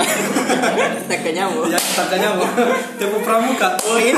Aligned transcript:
tak 1.08 1.26
nyamuk 1.30 1.66
Ya, 1.70 1.78
tangkanya 1.78 2.28
mau. 2.38 2.46
Temu 2.96 3.18
pramuka. 3.22 3.68
oh 3.86 3.98
ini 3.98 4.14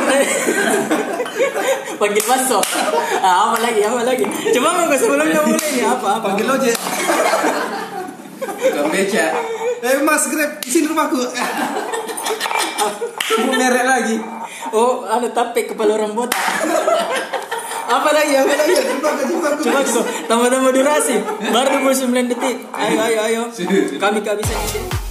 panggil 1.98 2.24
masuk 2.30 2.62
ah, 3.24 3.50
apa 3.50 3.58
lagi 3.58 3.80
apa 3.82 4.06
lagi? 4.06 4.24
Coba 4.54 4.68
mau 4.78 4.94
sebelumnya 4.94 5.40
mulai 5.42 5.68
nih 5.74 5.84
apa 5.84 6.06
apa? 6.20 6.26
Panggil 6.30 6.46
ojek. 6.46 6.74
Tukang 8.58 8.88
beca. 8.92 9.26
Eh 9.78 9.98
mas 10.02 10.24
Grab, 10.30 10.50
sini 10.62 10.86
rumahku. 10.86 11.18
Temu 13.26 13.50
merek 13.54 13.84
lagi. 13.86 14.16
oh 14.74 15.06
ada 15.06 15.28
tape 15.32 15.74
kepala 15.74 15.98
orang 15.98 16.14
botak. 16.14 16.38
Apa 17.88 18.10
lagi 18.12 18.36
apa 18.36 18.52
lagi? 18.52 18.74
Coba 19.64 19.80
coba. 19.80 20.00
Tambah 20.28 20.48
tambah 20.52 20.70
durasi. 20.76 21.16
Baru 21.50 21.88
29 21.88 22.30
detik. 22.30 22.56
Ayo 22.76 22.98
ayo 23.00 23.18
ayo. 23.26 23.42
Kami 23.98 24.18
kehabisan 24.22 25.07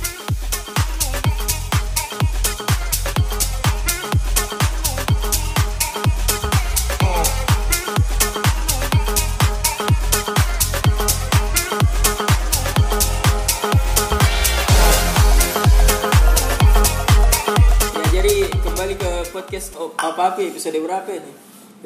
podcast 19.47 19.79
oh, 19.79 19.96
apa 19.96 20.36
apa 20.36 20.43
episode 20.43 20.75
berapa 20.75 21.07
ini? 21.07 21.32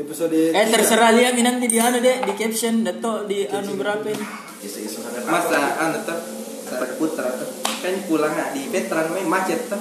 Episode 0.01 0.49
Eh 0.49 0.65
terserah 0.73 1.13
lihat 1.13 1.37
ini 1.37 1.45
nanti 1.45 1.69
di 1.69 1.77
anu 1.77 2.01
deh 2.01 2.25
di 2.25 2.33
caption 2.33 2.81
dato 2.81 3.29
di 3.29 3.45
anu 3.45 3.77
berapa 3.77 4.01
ini? 4.01 4.25
Masa 5.29 5.77
anu 5.77 6.01
tuh 6.01 6.17
tuh 6.65 7.49
kan 7.85 7.93
pulang 8.09 8.33
ah, 8.33 8.49
di 8.49 8.65
veteran 8.73 9.13
main 9.13 9.29
macet 9.29 9.69
tuh 9.69 9.77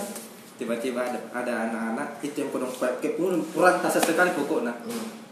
tiba-tiba 0.61 1.09
ada 1.09 1.21
ada 1.33 1.53
anak-anak 1.73 2.21
itu 2.21 2.45
yang 2.45 2.53
kodong 2.53 2.69
pakai 2.77 3.17
pun 3.17 3.41
kurang 3.57 3.81
tasa 3.81 3.97
sekali 3.97 4.29
pokoknya 4.37 4.77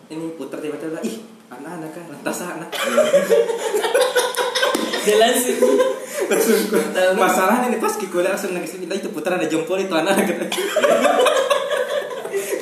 ini 0.08 0.32
putar 0.40 0.56
tiba-tiba 0.64 1.04
ih 1.04 1.20
anak-anak 1.52 1.90
kan 1.92 2.04
lantas 2.08 2.38
anak 2.48 2.68
Jelas 5.04 5.40
langsung. 6.28 6.60
Masalahnya 7.16 7.72
ini 7.72 7.80
pas 7.80 7.96
kikuliah 7.96 8.36
langsung 8.36 8.52
nangis 8.52 8.76
minta 8.76 8.96
itu 8.96 9.08
putar 9.12 9.36
ada 9.36 9.48
jempol 9.48 9.80
itu 9.80 9.92
anak 9.92 10.16
kata 10.28 10.48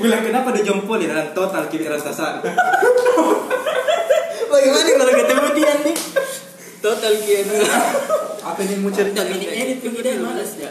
bilang 0.06 0.22
kenapa 0.22 0.54
ada 0.54 0.62
jempol 0.62 1.02
ya 1.02 1.10
dan 1.10 1.34
total 1.34 1.66
kiri 1.66 1.90
rasa 1.90 2.14
Bagaimana 4.46 4.90
kalau 4.94 5.12
ketemu 5.18 5.48
dia 5.58 5.72
nih? 5.82 5.96
Total 6.78 7.12
kian. 7.18 7.46
apa 8.46 8.62
ini 8.62 8.78
mau 8.78 8.94
cerita? 8.94 9.26
ini 9.26 9.42
edit 9.50 9.82
begini 9.82 10.06
deh 10.06 10.14
malas 10.22 10.54
ya. 10.54 10.70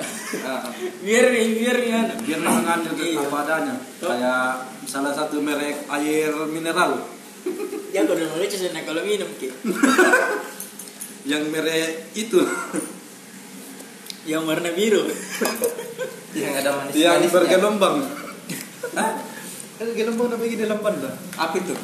Biar 1.03 1.25
biar 1.27 1.77
ya. 1.83 2.00
Biar 2.23 2.39
mengalir 2.39 2.92
ke 2.95 3.19
apa 3.19 3.38
adanya. 3.44 3.75
Kayak 4.00 4.64
salah 4.88 5.11
satu 5.11 5.44
merek 5.44 5.83
air 5.92 6.31
mineral 6.47 7.03
Ya 7.92 8.08
kalau 8.08 8.25
nulis 8.25 8.49
sana 8.55 8.81
kalau 8.88 9.03
minum 9.03 9.27
ki. 9.38 9.52
yang 11.30 11.44
merek 11.52 12.09
itu 12.17 12.42
Yang 14.25 14.42
warna 14.47 14.70
biru. 14.73 15.03
yang 16.36 16.53
ada 16.58 16.72
manis 16.80 16.94
yang 16.97 17.22
bergelombang. 17.30 18.25
Hah? 18.94 19.14
Gelombang 19.91 20.31
apa 20.31 20.45
di 20.45 20.55
dalam 20.55 20.80
banda? 20.80 21.11
apa 21.36 21.55
itu 21.55 21.75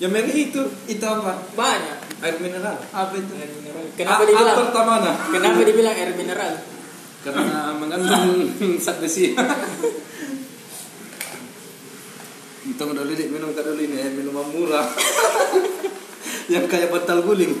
yang 0.00 0.10
merek 0.10 0.32
itu 0.32 0.62
itu 0.86 1.04
apa 1.04 1.36
Banyak. 1.52 2.24
air 2.24 2.36
mineral 2.40 2.80
Apa 2.88 3.12
itu? 3.14 3.32
Air 3.36 3.52
mineral. 3.52 3.84
Kenapa 3.92 4.24
A- 4.24 4.26
dibilang? 4.26 4.56
pertama 4.58 4.94
nah. 4.98 5.14
Kenapa 5.28 5.60
dibilang 5.60 5.92
air 5.92 6.12
mineral? 6.16 6.52
Karena 7.20 7.76
mengandung 7.76 8.48
zat 8.82 8.96
besi. 8.96 9.36
Tunggu 12.70 12.96
dulu 12.96 13.12
dik, 13.12 13.28
minum 13.28 13.52
tak 13.52 13.66
dulu 13.66 13.76
ini 13.76 13.92
eh, 13.94 14.08
minuman 14.08 14.48
murah. 14.48 14.88
yang 16.52 16.64
kayak 16.64 16.88
bantal 16.88 17.20
guling. 17.20 17.52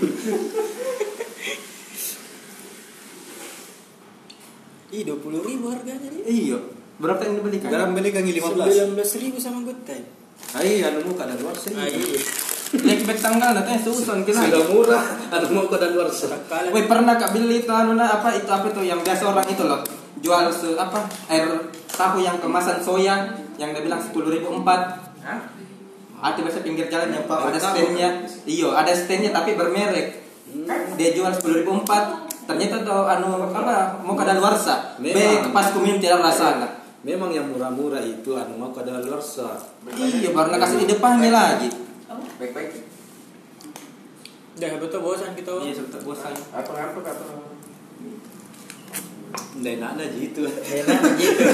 Ih, 4.90 5.04
20 5.04 5.22
ribu 5.44 5.68
harganya 5.68 6.08
nih. 6.08 6.24
iya 6.24 6.58
berapa 7.00 7.20
yang 7.24 7.34
dibelikan 7.40 7.68
Garam 7.72 7.90
beli 7.96 8.12
kan 8.12 8.22
15. 8.22 8.94
19 8.94 9.24
ribu 9.24 9.38
sama 9.40 9.64
good 9.64 9.80
time. 9.82 10.04
Ai, 10.52 10.84
anu 10.84 11.00
muka 11.04 11.24
dan 11.24 11.36
luar 11.40 11.56
sih. 11.56 11.72
Ah, 11.72 11.88
iya. 11.88 12.20
Lek 12.70 13.02
bet 13.02 13.18
tanggal 13.18 13.50
datanya 13.50 13.80
susun 13.82 14.22
kena 14.22 14.46
Sudah 14.46 14.62
murah, 14.68 15.04
anu 15.32 15.46
muka 15.58 15.76
dan 15.76 15.90
luar 15.96 16.06
sih. 16.06 16.28
Kala- 16.46 16.70
Woi 16.70 16.84
pernah 16.84 17.16
kak 17.16 17.32
beli 17.32 17.64
itu 17.64 17.72
anu 17.72 17.96
nah, 17.96 18.20
apa 18.20 18.36
itu 18.36 18.46
apa 18.46 18.68
tuh 18.70 18.84
yang 18.84 19.00
biasa 19.00 19.26
orang 19.26 19.46
itu 19.48 19.64
loh 19.64 19.80
jual 20.20 20.52
se 20.52 20.76
apa 20.76 21.08
air 21.26 21.48
tahu 21.88 22.20
yang 22.20 22.36
kemasan 22.36 22.76
soya 22.84 23.32
yang 23.56 23.72
dia 23.72 23.80
bilang 23.80 23.96
sepuluh 23.98 24.28
ribu 24.28 24.52
empat 24.52 25.00
ada 26.20 26.36
biasa 26.36 26.60
pinggir 26.60 26.92
jalan 26.92 27.08
yang 27.08 27.24
Tahu. 27.24 27.48
ada 27.48 27.56
standnya 27.56 28.08
iyo 28.44 28.76
ada 28.76 28.92
standnya 28.92 29.32
tapi 29.32 29.56
bermerek 29.56 30.20
dia 31.00 31.10
jual 31.16 31.32
sepuluh 31.32 31.64
ribu 31.64 31.72
empat 31.80 32.28
ternyata 32.44 32.84
tuh 32.84 33.08
anu 33.08 33.48
apa 33.48 33.96
mau 34.04 34.12
ke 34.12 34.24
daluarsa 34.26 35.00
be 35.00 35.16
Memang. 35.16 35.56
pas 35.56 35.72
kuminum 35.72 35.96
tidak 35.96 36.20
rasa 36.20 36.60
Memang 37.00 37.32
yang 37.32 37.48
murah-murah 37.48 38.04
itu 38.04 38.36
anu 38.36 38.60
muka 38.60 38.84
dan 38.84 39.00
luar 39.00 39.24
iya 39.96 40.30
baru 40.36 40.52
nak 40.52 40.60
kasih 40.68 40.84
di 40.84 40.88
depannya 40.92 41.32
lagi 41.32 41.68
Baik-baik. 42.36 42.84
Dah 44.60 44.76
betul 44.76 45.00
bosan 45.00 45.32
kita. 45.32 45.52
iya 45.64 45.72
sebetulnya 45.72 46.04
bosan 46.04 46.34
Apa 46.52 46.72
apa 46.76 47.00
apa. 47.00 47.24
Nggak 49.60 49.72
enak 49.80 49.90
aja 49.96 50.06
gitu. 50.12 50.42
Enak 50.44 51.00
gitu. 51.16 51.44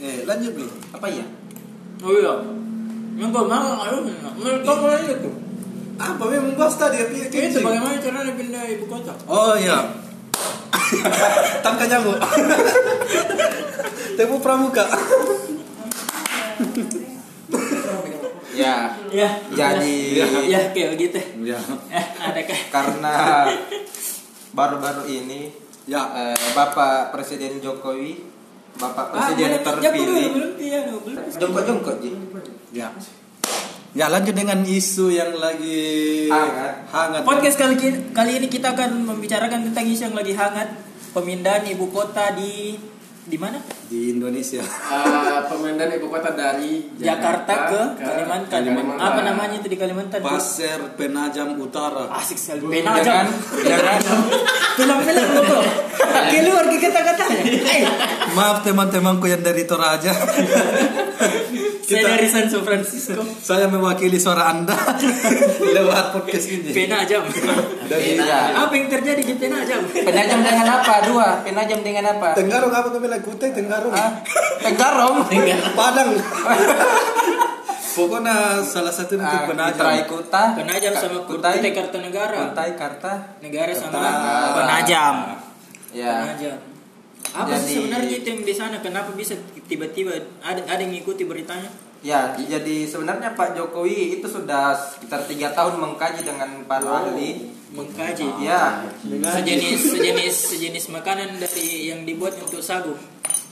Eh, 0.00 0.24
lanjut 0.24 0.56
nih. 0.56 0.70
apa 0.96 1.06
ya 1.12 1.24
Oh 2.00 2.16
iya. 2.16 2.34
Yang 3.20 3.30
kau 3.36 3.44
mau 3.44 3.84
ayo. 3.84 4.00
Menurut 4.40 4.64
kau 4.64 4.80
apa 4.80 4.96
itu? 5.04 5.30
Apa 6.00 6.24
memang 6.24 6.56
bos 6.56 6.80
tadi 6.80 7.04
Itu 7.28 7.60
bagaimana 7.60 8.00
caranya 8.00 8.32
pindah 8.32 8.64
ibu 8.64 8.88
kota? 8.88 9.12
Oh 9.28 9.52
iya. 9.60 9.92
Tangka 11.64 11.84
nyamuk. 11.86 12.18
Temu 14.14 14.36
pramuka. 14.38 14.84
ya 18.52 18.92
Ya. 19.10 19.28
Jadi 19.50 20.18
ya 20.46 20.60
kayak 20.70 20.94
gitu. 20.96 21.20
Ya. 21.42 21.58
Eh, 21.88 22.04
ada 22.18 22.40
kah? 22.42 22.60
karena 22.70 23.14
baru-baru 24.52 25.06
ini 25.06 25.50
Ya. 25.84 26.02
eh, 26.14 26.38
Bapak 26.52 27.10
Presiden 27.10 27.58
Jokowi, 27.58 28.22
Bapak 28.76 29.10
Ah, 29.10 29.12
Presiden 29.26 29.50
belum- 29.50 29.50
ya, 29.50 29.58
belum, 29.58 29.66
terpilih, 29.66 30.26
belum 30.30 30.50
belum. 31.02 31.14
jongkok-jongkok 31.34 31.96
Ji. 31.98 32.10
Ya. 32.72 32.88
Ya 33.90 34.06
lanjut 34.06 34.38
dengan 34.38 34.62
isu 34.62 35.10
yang 35.10 35.34
lagi 35.34 36.30
Hangat. 36.30 36.86
hangat. 36.94 37.22
Podcast 37.26 37.58
kali 37.58 37.74
kali 38.14 38.38
ini 38.38 38.46
kita 38.46 38.70
akan 38.70 39.02
membicarakan 39.02 39.66
tentang 39.66 39.82
isu 39.82 40.06
yang 40.06 40.14
lagi 40.14 40.30
hangat 40.30 40.70
pemindahan 41.10 41.66
ibu 41.66 41.90
kota 41.90 42.30
di 42.38 42.78
di 43.26 43.34
mana? 43.34 43.58
di 43.90 44.14
Indonesia. 44.14 44.62
Ah, 44.62 45.42
pemindahan 45.50 45.98
ibu 45.98 46.06
kota 46.06 46.30
dari 46.38 46.86
Jakarta 46.94 47.66
ke 47.66 47.80
Kalimantan. 47.98 48.62
Kalimantan. 48.62 49.02
Apa 49.02 49.20
namanya 49.26 49.58
itu 49.58 49.66
di 49.66 49.74
Kalimantan? 49.74 50.22
Pasir 50.22 50.78
Penajam 50.94 51.58
Utara. 51.58 52.14
Asik 52.14 52.38
sekali. 52.38 52.70
Dengan- 52.70 52.94
Penajam. 52.94 53.26
dengan 53.58 53.98
Film-film 54.78 55.28
betul. 55.34 55.62
Keluar 56.30 56.64
ke 56.70 56.78
kata-katanya. 56.78 57.42
Maaf 58.38 58.62
teman-temanku 58.62 59.26
yang 59.26 59.42
dari 59.42 59.66
Toraja. 59.66 60.14
saya 61.90 62.14
dari 62.14 62.26
San 62.30 62.46
Francisco. 62.46 63.22
Saya 63.50 63.66
mewakili 63.66 64.14
suara 64.14 64.54
Anda 64.54 64.78
lewat 65.76 66.14
podcast 66.14 66.46
ini. 66.46 66.70
Penajam. 66.70 67.26
Dari. 67.90 68.14
Apa 68.54 68.70
yang 68.70 68.86
terjadi 68.86 69.22
di 69.26 69.34
Penajam? 69.34 69.82
Penajam 69.90 70.38
dengan 70.46 70.66
apa? 70.70 70.94
Dua. 71.02 71.42
Penajam 71.42 71.82
dengan 71.82 72.04
apa? 72.14 72.38
Tenggarong 72.38 72.70
apa 72.70 72.86
kami 72.94 73.02
bilang? 73.10 73.22
Kutai 73.26 73.50
Tenggarong. 73.50 73.90
Ah, 73.90 74.22
Tenggarong. 74.62 75.16
Padang. 75.74 76.10
Pokoknya 77.90 78.62
salah 78.62 78.94
satu 78.94 79.18
itu 79.18 79.26
Ah, 79.26 79.50
penajam. 79.50 79.82
Kutai 79.82 80.02
Kuta. 80.06 80.44
Penajam 80.54 80.92
sama 80.94 81.18
Kutai. 81.26 81.58
Kutai 81.58 81.72
Kartanegara. 81.74 82.36
Kutai 82.54 82.72
Karta. 82.78 83.12
Negara 83.42 83.72
sama 83.74 83.98
Kartanegara. 83.98 84.54
Penajam. 84.62 85.14
Ya. 85.90 86.14
Penajam. 86.22 86.69
Apa 87.30 87.54
Jadi- 87.54 87.62
sih 87.62 87.74
sebenarnya 87.78 88.14
itu 88.16 88.26
yang 88.26 88.42
di 88.42 88.52
sana? 88.52 88.76
Kenapa 88.78 89.10
bisa 89.12 89.38
tiba-tiba 89.64 90.10
ada 90.40 90.60
ada 90.64 90.80
yang 90.80 90.90
ngikuti 90.90 91.22
beritanya? 91.22 91.70
Ya, 92.00 92.32
jadi 92.34 92.88
sebenarnya 92.88 93.36
Pak 93.36 93.52
Jokowi 93.52 94.16
itu 94.16 94.24
sudah 94.24 94.72
sekitar 94.72 95.20
tiga 95.28 95.52
tahun 95.52 95.76
mengkaji 95.76 96.24
dengan 96.24 96.64
para 96.64 97.04
ahli. 97.04 97.52
Mengkaji. 97.70 98.40
Ya, 98.40 98.88
Sejenis 99.04 99.78
sejenis 99.92 100.34
sejenis 100.48 100.84
makanan 100.90 101.36
dari 101.36 101.86
yang 101.86 102.02
dibuat 102.02 102.34
untuk 102.34 102.58
sagu. 102.58 102.96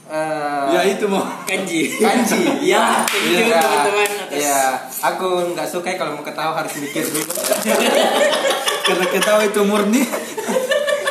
eh, 0.09 0.65
Ya 0.73 0.81
itu 0.83 1.05
mau. 1.05 1.21
Kanji. 1.45 1.93
kanji. 1.95 2.41
ya, 2.73 3.05
thank 3.05 3.37
you 3.37 3.47
teman-teman 3.47 4.09
atas 4.17 4.41
Ya, 4.41 4.59
aku 5.05 5.53
nggak 5.53 5.69
suka 5.69 5.93
kalau 5.93 6.17
mau 6.17 6.25
ketawa 6.25 6.57
harus 6.57 6.73
mikir 6.75 7.05
dulu. 7.05 7.29
Karena 8.89 9.05
ketawa 9.07 9.45
itu 9.45 9.61
murni. 9.61 10.01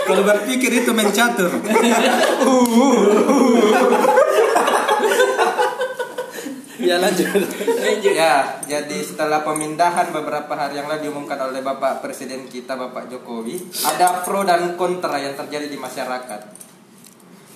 Kalau 0.09 0.25
berpikir 0.25 0.73
itu 0.73 0.91
main 0.97 1.13
catur. 1.13 1.53
ya 6.81 6.97
lanjut. 6.97 7.29
Lanjut. 7.29 8.13
Ya, 8.17 8.57
jadi 8.65 8.99
setelah 9.05 9.45
pemindahan 9.45 10.09
beberapa 10.09 10.57
hari 10.57 10.81
yang 10.81 10.89
lalu 10.89 11.13
diumumkan 11.13 11.37
oleh 11.37 11.61
Bapak 11.61 12.01
Presiden 12.01 12.49
kita 12.49 12.81
Bapak 12.81 13.13
Jokowi, 13.13 13.61
ada 13.85 14.25
pro 14.25 14.49
dan 14.49 14.81
kontra 14.81 15.21
yang 15.21 15.37
terjadi 15.37 15.69
di 15.69 15.77
masyarakat 15.77 16.41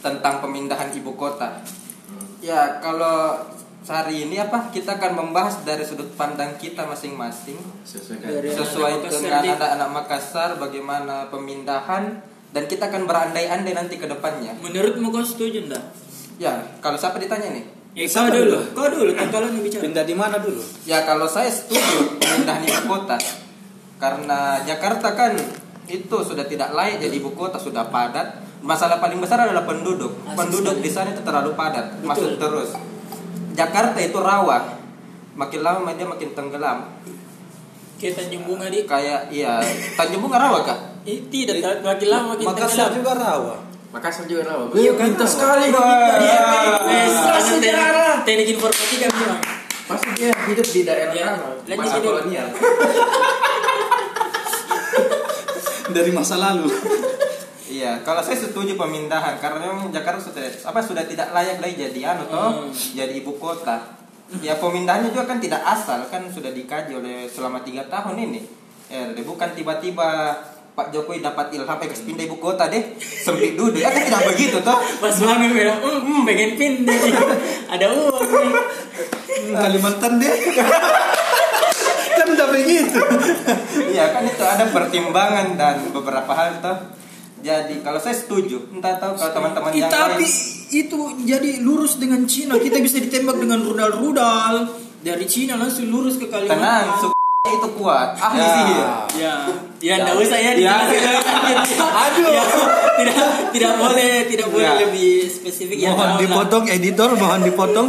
tentang 0.04 0.44
pemindahan 0.44 0.92
ibu 0.92 1.16
kota. 1.16 1.64
Ya, 2.44 2.82
kalau 2.84 3.38
hari 3.86 4.28
ini 4.28 4.38
apa 4.38 4.70
kita 4.70 5.00
akan 5.00 5.12
membahas 5.14 5.62
dari 5.66 5.82
sudut 5.82 6.12
pandang 6.14 6.54
kita 6.58 6.86
masing-masing 6.86 7.58
sesuai 7.82 9.02
Makassar, 9.02 9.10
dengan 9.10 9.42
anak-anak 9.42 9.88
Makassar 9.90 10.50
bagaimana 10.58 11.26
pemindahan 11.30 12.22
dan 12.52 12.68
kita 12.68 12.92
akan 12.92 13.08
berandai-andai 13.08 13.72
nanti 13.72 13.96
ke 13.96 14.04
depannya. 14.04 14.52
Menurutmu 14.60 15.08
kau 15.08 15.24
setuju 15.24 15.64
enggak? 15.64 15.84
Ya, 16.36 16.60
kalau 16.84 17.00
siapa 17.00 17.16
ditanya 17.16 17.48
nih? 17.52 17.64
Ya, 17.92 18.08
kau 18.08 18.28
dulu. 18.28 18.58
Kau 18.76 18.88
dulu, 18.88 19.10
kan 19.16 19.28
kalau 19.32 19.48
yang 19.48 19.64
bicara. 19.64 19.82
Pindah 19.84 20.04
di 20.04 20.14
mana 20.16 20.36
dulu? 20.40 20.60
Ya 20.88 21.04
kalau 21.04 21.24
saya 21.28 21.48
setuju 21.48 22.20
pemindahan 22.20 22.64
ibu 22.64 22.88
kota 22.88 23.16
karena 23.96 24.58
Jakarta 24.66 25.14
kan 25.14 25.32
itu 25.86 26.16
sudah 26.24 26.42
tidak 26.48 26.74
layak 26.74 27.00
jadi 27.04 27.14
ibu 27.16 27.32
kota 27.32 27.56
sudah 27.56 27.88
padat. 27.88 28.44
Masalah 28.62 29.02
paling 29.02 29.18
besar 29.18 29.42
adalah 29.42 29.66
penduduk. 29.66 30.22
Asli 30.22 30.38
Penduduk 30.38 30.78
sekali. 30.78 30.86
di 30.86 30.90
sana 30.94 31.08
itu 31.10 31.22
terlalu 31.26 31.50
padat, 31.58 31.98
Betul. 31.98 32.06
masuk 32.06 32.30
terus. 32.38 32.70
Jakarta 33.58 33.98
itu 33.98 34.18
rawa. 34.22 34.78
Makin 35.34 35.60
lama 35.66 35.90
dia 35.98 36.06
makin 36.06 36.30
tenggelam. 36.30 36.86
Kayak 37.98 38.22
Tanjung 38.22 38.46
Bunga 38.46 38.70
di. 38.70 38.86
Kayak 38.86 39.34
iya, 39.34 39.58
Tanjung 39.98 40.22
Bunga 40.22 40.38
rawa 40.38 40.62
kah? 40.62 40.78
Eh, 41.02 41.18
tidak, 41.26 41.58
makin 41.80 42.08
lama 42.08 42.26
makin 42.32 42.46
Makassar 42.46 42.88
tenggelam. 42.88 42.96
juga 42.96 43.12
rawa. 43.16 43.54
Makassar 43.90 44.24
juga 44.24 44.42
rawa. 44.46 44.64
Iya, 44.72 44.92
pintar 44.94 45.26
sekali. 45.26 45.66
Dia 45.68 45.82
eh, 46.80 47.08
anak 47.10 47.42
sejarah. 47.42 48.14
teknik- 48.22 48.54
informatika 48.54 49.06
bilang. 49.10 49.40
Pasti 49.82 50.08
dia 50.14 50.30
hidup 50.30 50.62
di 50.64 50.80
daerah 50.82 51.12
Ya, 51.12 51.24
rawa. 51.28 51.48
lanjut 51.60 51.76
Masa 51.76 51.98
kolonial. 51.98 52.48
Dari 55.92 56.10
masa 56.10 56.36
lalu. 56.38 56.72
Iya, 57.66 58.00
kalau 58.00 58.20
saya 58.20 58.36
setuju 58.38 58.76
pemindahan 58.76 59.36
karena 59.38 59.60
memang 59.62 59.88
Jakarta 59.88 60.20
sudah 60.22 60.40
apa 60.62 60.80
sudah 60.80 61.02
tidak 61.02 61.28
layak 61.30 61.58
lagi 61.58 61.74
jadi 61.78 62.00
anu 62.10 62.24
toh, 62.26 62.48
Hmm. 62.54 62.70
jadi 62.70 63.12
ibu 63.14 63.32
kota. 63.34 63.96
Ya 64.38 64.56
pemindahannya 64.56 65.10
juga 65.10 65.26
kan 65.26 65.36
tidak 65.36 65.60
asal 65.60 66.00
kan 66.06 66.24
sudah 66.26 66.48
dikaji 66.48 66.94
oleh 66.94 67.26
selama 67.26 67.60
tiga 67.60 67.84
tahun 67.86 68.16
ini. 68.22 68.40
Ya, 68.86 69.08
bukan 69.18 69.50
tiba-tiba 69.50 70.36
Pak 70.72 70.88
Jokowi 70.88 71.20
dapat 71.20 71.52
ilham 71.52 71.78
eh 71.84 71.88
pindah 71.92 72.24
ibu 72.24 72.36
kota 72.40 72.64
deh 72.72 72.96
sempit 72.96 73.52
duduk 73.60 73.76
ya 73.76 73.92
kan 73.92 74.08
tidak 74.08 74.24
begitu 74.32 74.56
toh 74.64 74.80
Pas 75.04 75.12
banget 75.12 75.52
bilang, 75.52 75.78
hmm, 75.84 76.24
pengen 76.24 76.50
pindah. 76.56 76.96
Ada 77.76 77.86
uang 77.92 78.24
nih. 78.32 78.64
Kalimantan 79.52 80.12
deh. 80.16 80.32
kan 82.16 82.26
udah 82.28 82.48
begitu. 82.56 83.00
iya 83.92 84.16
kan 84.16 84.22
itu 84.24 84.44
ada 84.44 84.64
pertimbangan 84.68 85.56
dan 85.56 85.76
beberapa 85.92 86.32
hal 86.32 86.60
toh 86.60 86.76
jadi 87.42 87.82
kalau 87.82 87.98
saya 87.98 88.14
setuju 88.14 88.70
entah 88.70 88.94
tahu 89.02 89.18
kalau 89.18 89.32
teman-teman 89.34 89.70
Ih, 89.74 89.82
yang 89.82 89.90
tapi 89.90 90.22
lain 90.22 90.30
itu 90.72 90.98
jadi 91.26 91.50
lurus 91.58 91.98
dengan 91.98 92.22
Cina. 92.24 92.54
Kita 92.54 92.78
bisa 92.78 93.02
ditembak 93.02 93.36
dengan 93.42 93.60
rudal-rudal 93.66 94.70
dari 95.02 95.26
Cina 95.26 95.58
langsung 95.58 95.90
lurus 95.90 96.16
ke 96.22 96.30
tenang 96.30 96.46
Kalimantan. 96.48 96.86
su- 97.02 97.21
itu 97.42 97.68
kuat 97.74 98.14
ahli 98.16 98.38
Ya. 98.38 98.54
sihir 98.54 98.86
Ya, 99.18 99.34
ya 99.82 99.94
enggak 99.98 100.14
usah 100.14 100.38
ya. 100.38 100.52
Ya. 100.54 100.78
Aduh. 101.74 102.30
tidak 102.94 103.16
tidak 103.50 103.72
boleh, 103.76 104.12
tidak 104.30 104.46
boleh 104.46 104.62
Ya. 104.64 104.78
lebih 104.78 105.26
spesifik 105.26 105.78
ya. 105.82 105.90
Mohon 105.90 106.06
lah. 106.06 106.18
dipotong 106.22 106.64
editor, 106.70 107.08
mohon 107.18 107.40
dipotong. 107.42 107.88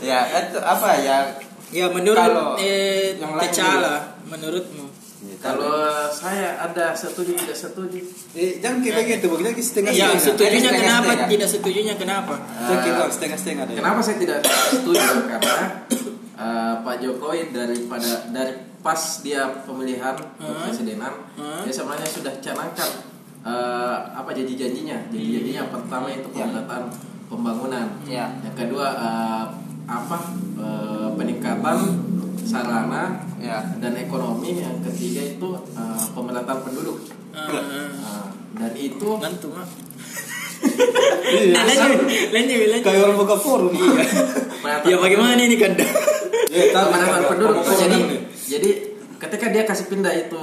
ya 0.00 0.24
itu 0.24 0.56
apa 0.58 0.96
ya 0.96 1.28
Ya 1.70 1.86
menurut 1.86 2.18
Kalau 2.18 2.58
eh 2.58 3.14
yang 3.14 3.36
Tecala, 3.38 4.16
menurutmu? 4.26 4.90
Kalau 5.38 5.70
saya 6.10 6.58
ada 6.58 6.90
setuju 6.90 7.36
tidak 7.36 7.54
setuju. 7.54 8.00
Eh, 8.34 8.58
jangan 8.58 8.80
kayak 8.80 8.96
begitu, 8.98 9.26
begini 9.30 9.48
lagi 9.50 9.62
setengah 9.62 9.92
Ya, 9.92 10.10
setengah. 10.10 10.24
setujunya 10.26 10.60
Setengah-setengah. 10.66 10.98
kenapa? 11.06 11.28
Tidak 11.30 11.48
setujunya 11.48 11.94
kenapa? 11.94 12.34
Jangan 12.66 12.90
dong, 12.98 13.10
setengah 13.12 13.38
setengah. 13.38 13.64
Kenapa 13.70 13.98
saya 14.02 14.16
tidak 14.18 14.38
setuju? 14.42 15.08
Karena 15.28 15.66
eh, 16.40 16.74
Pak 16.80 16.96
Jokowi 16.98 17.50
daripada 17.50 18.24
dari 18.28 18.52
pas 18.80 18.96
dia 19.20 19.44
pemilihan 19.60 20.16
Hmm. 20.40 20.56
kepresidenan, 20.56 21.12
Hmm. 21.36 21.60
dia 21.62 21.70
sebenarnya 21.70 22.08
sudah 22.08 22.32
canangkan 22.40 22.90
eh, 23.40 23.96
apa 24.10 24.30
janji-janjinya. 24.30 25.08
Janji-janjinya 25.08 25.58
yang 25.58 25.70
pertama 25.70 26.08
itu 26.08 26.28
Ya. 26.30 26.44
peningkatan 26.44 26.82
pembangunan. 27.26 27.86
Ya. 28.04 28.26
Yang 28.42 28.56
kedua 28.58 28.86
eh, 28.94 29.44
apa 29.86 30.16
eh, 30.56 31.08
peningkatan 31.14 31.78
sarana 32.40 33.20
ya 33.36 33.60
dan 33.76 33.92
ekonomi. 33.94 34.56
Yang 34.56 34.88
ketiga 34.88 35.22
itu 35.30 35.48
eh, 35.72 36.04
pemerataan 36.10 36.60
penduduk. 36.62 37.04
Eh, 37.32 37.48
Nah, 37.96 38.28
dan 38.58 38.72
itu 38.74 39.08
ngantuk 39.14 39.52
ah. 39.54 39.64
Iya, 40.60 41.56
lanjut, 41.56 42.00
lanjut, 42.34 42.58
lanjut. 42.68 42.84
Kayak 42.84 43.00
orang 43.02 43.16
buka 43.16 43.36
forum. 43.36 43.72
Iya. 43.72 44.04
Ya 44.92 44.96
bagaimana 44.96 45.40
ini 45.40 45.56
kan? 45.56 45.72
Ya, 46.50 46.74
pemerataan 46.74 47.14
kan, 47.14 47.30
penduduk 47.30 47.62
jadi 47.62 47.98
jadi 48.34 48.70
ketika 49.22 49.46
dia 49.48 49.62
kasih 49.62 49.86
pindah 49.86 50.10
itu 50.10 50.42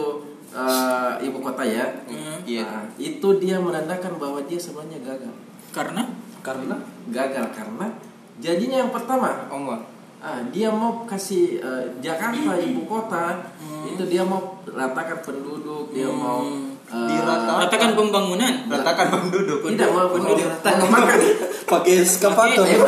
eh, 0.50 1.12
ibu 1.22 1.38
kota 1.38 1.62
ya 1.62 1.84
Hmm, 2.08 2.40
Iya. 2.48 2.64
nah, 2.64 2.84
itu 2.96 3.28
dia 3.38 3.60
menandakan 3.60 4.16
bahwa 4.16 4.40
dia 4.42 4.56
sebenarnya 4.56 5.04
gagal. 5.04 5.34
Karena? 5.70 6.08
Karena? 6.40 6.80
Gagal 7.12 7.52
karena 7.52 7.92
janjinya 8.40 8.88
yang 8.88 8.92
pertama. 8.96 9.52
Omar 9.52 9.84
ah, 10.18 10.40
dia 10.48 10.72
mau 10.72 11.04
kasih 11.04 11.60
eh, 11.60 11.86
Jakarta 12.00 12.56
ibu 12.56 12.88
kota. 12.88 13.44
Itu 13.84 14.08
dia 14.08 14.24
mau 14.24 14.64
ratakan 14.64 15.20
penduduk 15.20 15.92
dia 15.92 16.08
Hmm. 16.08 16.16
mau 16.18 16.40
eh, 16.88 17.08
Dirata- 17.08 17.58
katakan 17.64 17.92
pembangunan. 17.94 18.54
ratakan 18.66 19.06
penduduk 19.12 19.60
tidak 19.66 19.88
mau 19.90 20.08
penduduk. 20.08 20.40
penduduk 20.40 20.64
mengembangkan 20.64 21.20
pakai 21.70 21.92
eskavator. 22.00 22.64
Eh, 22.64 22.78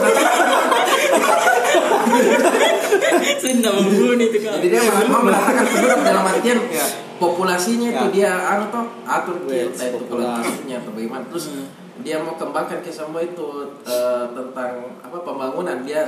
Saya 3.39 3.53
tidak 3.53 3.71
membunuh 3.73 4.15
itu 4.17 4.37
kan. 4.41 4.57
Jadi 4.57 4.67
dia 4.69 4.81
mau 5.05 5.21
meratakan 5.21 5.63
penduduk 5.65 5.99
dalam 6.01 6.23
artian 6.25 6.57
Ya. 6.67 6.85
populasinya 7.17 7.87
itu 7.89 8.05
Ya. 8.07 8.09
dia 8.09 8.31
anu 8.49 8.63
toh 8.69 8.85
atur 9.05 9.35
kita 9.41 9.85
itu 9.85 9.97
populasi. 9.97 10.39
populasinya 10.39 10.75
atau 10.77 10.91
bagaimana 10.91 11.23
terus 11.27 11.45
Hmm. 11.49 11.65
dia 11.99 12.15
mau 12.17 12.33
kembangkan 12.33 12.79
ke 12.79 12.89
semua 12.89 13.19
itu 13.19 13.45
eh, 13.83 14.23
tentang 14.29 14.71
apa 14.99 15.17
pembangunan 15.19 15.77
dia 15.81 16.01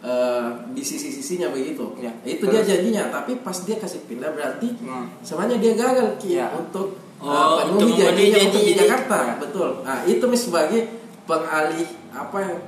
eh, 0.00 0.44
di 0.70 0.80
sisi-sisinya 0.80 1.48
begitu. 1.48 1.82
Ya. 1.96 2.08
Itu 2.22 2.44
dia 2.46 2.60
janjinya 2.60 3.08
tapi 3.10 3.34
pas 3.36 3.56
dia 3.58 3.74
kasih 3.74 3.98
pindah 4.04 4.30
berarti 4.30 4.68
Hmm. 4.78 5.08
sebenarnya 5.18 5.56
dia 5.58 5.72
gagal 5.74 6.06
Ki, 6.16 6.36
Ya. 6.36 6.46
untuk 6.50 6.94
eh, 7.16 7.24
Oh, 7.24 7.56
penuhi 7.58 7.72
untuk 7.84 7.88
memenuhi 7.94 8.26
janjinya 8.28 8.40
untuk 8.50 8.62
di. 8.62 8.72
Jakarta 8.76 9.18
betul. 9.38 9.68
Nah 9.80 9.98
itu 10.04 10.24
mis 10.24 10.42
sebagai 10.42 10.80
pengalih 11.24 11.86
apa 12.10 12.38
yang 12.38 12.58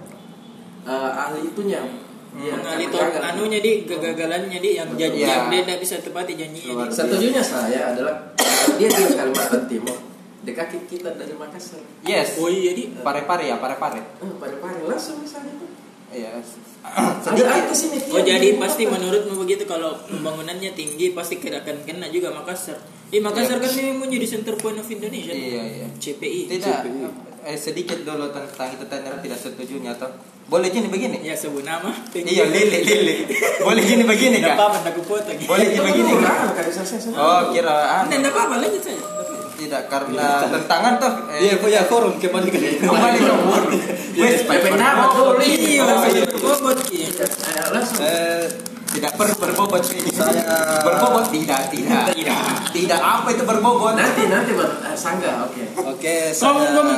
eh, 0.85 1.11
ahli 1.17 1.41
itunya. 1.45 1.83
Dia 2.37 2.53
Mengalih 2.53 2.87
karena 2.87 2.93
to- 2.93 3.01
gagal. 3.09 3.23
anunya 3.33 3.59
di 3.59 3.73
kegagalannya 3.85 4.59
di 4.59 4.71
yang 4.73 4.89
janji 4.93 5.19
Iya. 5.19 5.29
yang 5.31 5.45
dia 5.49 5.61
tidak 5.63 5.79
bisa 5.81 5.95
tepati 5.99 6.33
janjinya 6.35 6.73
di. 6.81 6.93
Setujunya 6.93 7.41
saya 7.41 7.81
adalah 7.91 8.15
dia 8.79 8.87
di 8.87 9.03
Kalimantan 9.11 9.65
Timur 9.67 9.97
dekat 10.43 10.69
kita 10.85 11.11
dari 11.13 11.33
Makassar. 11.33 11.81
yes 12.03 12.37
Oh 12.37 12.47
iya 12.47 12.71
di. 12.71 12.93
pare-pare 12.97 13.45
ya 13.47 13.57
pare-pare 13.57 13.99
Eh, 14.21 14.31
pare-pare 14.37 14.79
langsung 14.85 15.19
misalnya 15.19 15.57
tuh. 15.57 15.67
iya 16.09 16.39
Ada 16.85 17.43
artis 17.59 17.81
ini. 17.85 17.99
Oh 18.07 18.21
jadi 18.21 18.55
pasti 18.55 18.85
menurutmu 18.85 19.35
begitu 19.37 19.65
kalau 19.65 19.97
pembangunannya 20.03 20.71
tinggi 20.71 21.11
pasti 21.11 21.41
akan 21.41 21.77
kena 21.83 22.07
juga 22.09 22.31
Makassar. 22.31 22.79
Di 23.07 23.19
Makassar 23.19 23.57
kan 23.57 23.71
memang 23.71 24.03
menjadi 24.03 24.27
center 24.29 24.55
point 24.55 24.75
of 24.75 24.87
Indonesia. 24.87 25.31
iya 25.31 25.63
iya 25.63 25.87
CPI. 25.95 26.51
tidak 26.51 26.83
eh, 27.41 27.55
sedikit 27.55 28.03
dulu 28.03 28.27
tentang 28.29 28.69
itu 28.69 28.85
tender 28.85 29.15
tidak 29.17 29.39
setujunya 29.39 29.95
atau 29.95 30.11
boleh 30.47 30.67
gini 30.69 30.87
begini 30.87 31.23
Ya 31.23 31.35
sebut 31.35 31.63
nama. 31.63 31.91
iya 32.13 32.47
lili 32.47 32.83
lili 32.83 33.15
boleh 33.59 33.83
gini 33.83 34.03
begini 34.03 34.39
Tidak 34.39 34.47
kan 34.49 34.59
apa-apa, 34.59 34.79
tidak 34.81 34.95
kupotong. 34.97 35.37
boleh 35.41 35.65
gini 35.65 35.83
begini 35.83 36.13
kan 36.19 36.37
oh 37.15 37.41
kira 37.51 37.75
anu. 37.97 38.09
Tidak 38.09 38.31
apa-apa, 38.31 38.55
lanjut 38.61 38.83
saja. 38.83 39.03
Tidak 39.57 39.83
karena 39.89 40.29
tentangan 40.45 40.93
toh 41.01 41.13
eh, 41.33 41.41
Iya, 41.41 41.55
punya 41.57 41.81
forum 41.87 42.19
kembali 42.21 42.49
ke 42.51 42.59
kembali 42.83 43.19
ke 43.19 43.35
forum 43.41 43.71
wes 44.17 44.43
PP 44.43 44.65
nama 44.75 45.05
tuh 45.09 45.39
Iya, 45.39 45.85
Iya. 46.05 46.25
Ki. 46.83 46.99
Eh, 47.07 47.67
langsung. 47.71 48.76
Tidak 48.97 49.13
perlu 49.13 49.35
berbobot 49.37 49.83
ini 49.93 50.11
Saya- 50.11 50.81
berbobot 50.81 51.29
tidak 51.29 51.69
tidak 51.69 52.17
Tidak. 52.17 52.45
tidak 52.73 53.01
apa 53.01 53.29
itu 53.29 53.45
berbobot 53.45 53.93
Nanti 53.93 54.25
nanti 54.33 54.57
buat 54.57 54.81
eh, 54.81 54.97
sangga 54.97 55.45
oke. 55.45 55.63
Oke, 55.97 56.33
Kamu 56.33 56.59
saya, 56.65 56.73
kamu 56.73 56.93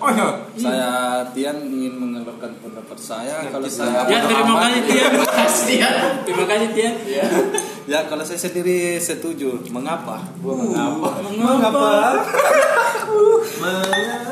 oh 0.00 0.10
iya 0.10 0.28
saya 0.56 0.90
Tian 1.36 1.56
ingin 1.68 1.94
mengeluarkan 2.00 2.50
pendapat 2.64 2.98
saya 2.98 3.44
kalau 3.52 3.68
saya 3.68 4.04
Ya 4.12 4.24
terima 4.24 4.56
kasih 4.58 4.80
Tian. 4.88 5.12
Terima 6.24 6.44
kasih 6.48 6.68
Tian. 6.72 6.94
Ya 7.86 7.98
kalau 8.08 8.24
saya 8.24 8.38
sendiri 8.40 8.96
setuju. 8.96 9.58
Mengapa? 9.68 10.22
Mengapa? 10.40 11.20
Mengapa? 11.28 11.90
Mengapa? 13.62 14.31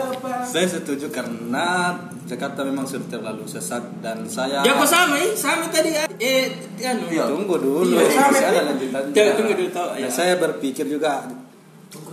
Saya 0.51 0.67
setuju 0.67 1.07
karena 1.09 1.95
Jakarta 2.27 2.67
memang 2.67 2.83
sudah 2.83 3.07
terlalu 3.07 3.47
sesat 3.47 3.83
dan 4.03 4.27
saya 4.27 4.67
Ya 4.67 4.75
kok 4.75 4.83
sama 4.85 5.15
eh 5.15 5.31
sama 5.33 5.71
tadi 5.71 5.95
eh 6.19 6.51
anu. 6.83 7.07
tunggu 7.07 7.55
dulu. 7.55 7.95
Iya, 7.95 8.11
sama. 8.11 8.35
Masih 8.35 8.47
ada 8.47 8.61
lanjutannya. 8.67 9.13
Tunggu, 9.15 9.33
tunggu 9.39 9.53
dulu, 9.55 9.71
tahu, 9.71 9.89
Ya, 9.95 10.07
ya. 10.07 10.09
saya 10.11 10.35
berpikir 10.37 10.87
juga 10.87 11.31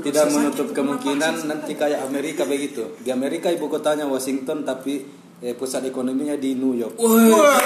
tidak 0.01 0.25
menutup 0.29 0.67
kemungkinan 0.70 1.34
nanti 1.46 1.74
kayak 1.74 2.06
Amerika 2.06 2.46
begitu. 2.46 2.98
Di 3.01 3.10
Amerika 3.10 3.50
ibu 3.50 3.65
kotanya 3.65 4.06
Washington 4.06 4.62
tapi 4.62 5.01
eh, 5.39 5.53
pusat 5.53 5.86
ekonominya 5.86 6.38
di 6.38 6.53
New 6.53 6.74
York. 6.74 6.98
Wah. 6.98 7.58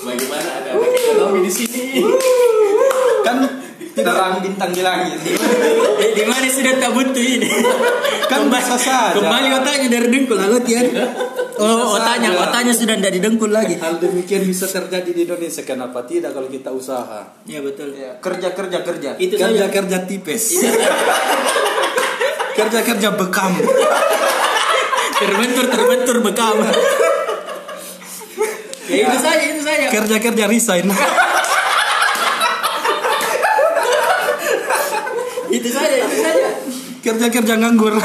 Bagaimana 0.00 0.50
ada 0.58 0.70
ekonomi 0.74 1.38
di 1.44 1.52
sini? 1.52 2.02
Kan 3.20 3.59
Terang 4.04 4.40
bintang 4.40 4.70
di 4.72 4.82
langit. 4.82 5.18
Eh, 6.00 6.10
di 6.16 6.22
mana 6.24 6.46
sudah 6.48 6.74
tak 6.80 6.90
butuh 6.94 7.24
ini? 7.24 7.48
Kan 8.26 8.48
bisa 8.48 8.76
saja. 8.78 9.16
Kembali 9.18 9.48
otaknya 9.56 9.88
dari 9.90 10.08
dengkul 10.08 10.36
lalu 10.38 10.58
Tian. 10.64 10.86
Oh, 11.60 12.00
otaknya, 12.00 12.32
saja. 12.32 12.40
otaknya 12.48 12.72
sudah 12.72 12.94
tidak 12.96 13.12
didengkul 13.20 13.52
lagi. 13.52 13.76
hal 13.76 14.00
demikian 14.00 14.48
bisa 14.48 14.64
terjadi 14.64 15.10
di 15.12 15.28
Indonesia. 15.28 15.62
Kenapa 15.66 16.06
tidak 16.08 16.32
kalau 16.32 16.48
kita 16.48 16.72
usaha? 16.72 17.20
Ya 17.44 17.60
betul. 17.60 17.92
Kerja 17.96 18.48
kerja 18.56 18.78
kerja. 18.80 19.10
Itu 19.20 19.34
kerja 19.36 19.66
saja. 19.68 19.74
kerja 19.74 19.98
tipes. 20.08 20.44
kerja 22.58 22.80
kerja 22.80 23.08
bekam. 23.12 23.52
Terbentur 25.20 25.66
terbentur 25.68 26.16
bekam. 26.24 26.56
ya 28.88 29.04
itu 29.04 29.18
saja, 29.20 29.44
itu 29.44 29.60
saja. 29.60 29.86
Kerja 29.92 30.16
kerja 30.16 30.44
resign. 30.48 30.88
Itu 35.50 35.66
saja, 35.66 35.94
itu 35.98 36.16
saja. 36.22 36.48
Kerja 37.00 37.26
kerja 37.28 37.54
nganggur. 37.56 37.94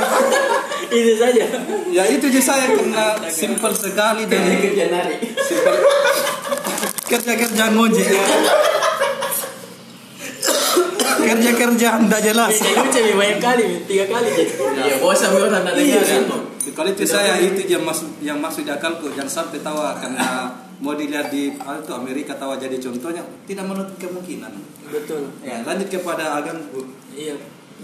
Itu 0.86 1.18
saja. 1.18 1.44
ya 1.92 2.04
itu 2.08 2.30
aja 2.30 2.42
saya 2.46 2.66
karena 2.72 3.18
simpel 3.28 3.74
sekali 3.74 4.30
dan 4.30 4.48
Kerja 4.48 4.86
nari. 4.88 5.18
simpel. 5.44 5.76
kerja 7.10 7.34
kerja 7.36 7.64
ngojek. 7.74 8.06
kerja 11.26 11.52
kerja 11.58 11.90
tidak 12.00 12.22
jelas. 12.22 12.54
Ya, 12.62 12.86
banyak 13.18 13.40
kali, 13.42 13.66
tiga 13.90 14.06
kali. 14.08 14.30
Iya, 14.78 14.96
bosan 15.02 15.34
orang 15.34 15.66
ada 15.66 15.74
Iya, 15.74 16.00
dengar. 16.06 16.38
Kalau 16.76 16.90
itu 16.94 17.04
saya 17.08 17.42
itu 17.42 17.66
yang 17.66 17.82
masuk 17.82 18.10
yang 18.22 18.38
masuk 18.38 18.62
di 18.64 18.72
akalku 18.72 19.10
jangan 19.14 19.50
sampai 19.50 19.60
tawa 19.66 19.98
karena 19.98 20.54
mau 20.84 20.94
dilihat 20.94 21.34
di 21.34 21.56
ah, 21.62 21.82
itu 21.82 21.92
Amerika 21.96 22.38
tawa 22.38 22.60
jadi 22.62 22.78
contohnya 22.78 23.26
tidak 23.50 23.66
menutup 23.66 23.96
kemungkinan. 23.98 24.54
Betul. 24.92 25.34
Ya, 25.42 25.66
lanjut 25.66 25.90
kepada 25.90 26.40
agamku. 26.40 26.86
Iya. 27.10 27.36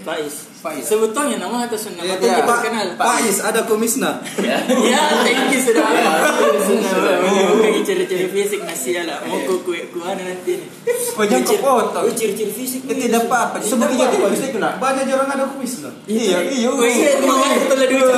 Faiz. 0.02 0.36
Faiz. 0.62 0.84
Sebutnya 0.86 1.38
nama 1.38 1.66
atau 1.66 1.78
nama 1.94 2.06
Ya, 2.06 2.16
ya. 2.18 2.42
kita 2.42 2.56
kenal. 2.66 2.88
Faiz 2.98 3.38
ada 3.42 3.62
komisna. 3.66 4.22
Ya, 4.42 5.02
thank 5.26 5.54
you 5.54 5.60
sudah. 5.62 5.86
Mau 5.86 7.82
ciri-ciri 7.86 8.28
fisik 8.30 8.62
nasi 8.66 8.98
ya 8.98 9.06
lah. 9.06 9.22
Mau 9.26 9.42
ku 9.46 9.62
ku 9.62 9.72
ku 9.74 10.00
ada 10.02 10.22
nanti 10.22 10.58
nih. 10.58 10.70
Potong. 11.14 12.02
Oh, 12.02 12.14
ciri-ciri 12.14 12.52
fisik. 12.54 12.86
Ya, 12.90 12.94
tidak 12.98 13.30
apa-apa. 13.30 13.62
Sebut 13.62 13.90
aja 13.90 14.06
di 14.10 14.18
polisi 14.18 14.50
kena. 14.50 14.78
Banyak 14.82 15.06
orang 15.10 15.30
ada 15.30 15.46
komisna. 15.50 15.90
Iya, 16.10 16.50
iya. 16.50 16.68
Oh 16.70 16.82
iya, 16.82 17.18
makanya 17.22 17.56
itu 17.58 17.74
lah 17.78 17.88
dulu. 17.88 18.12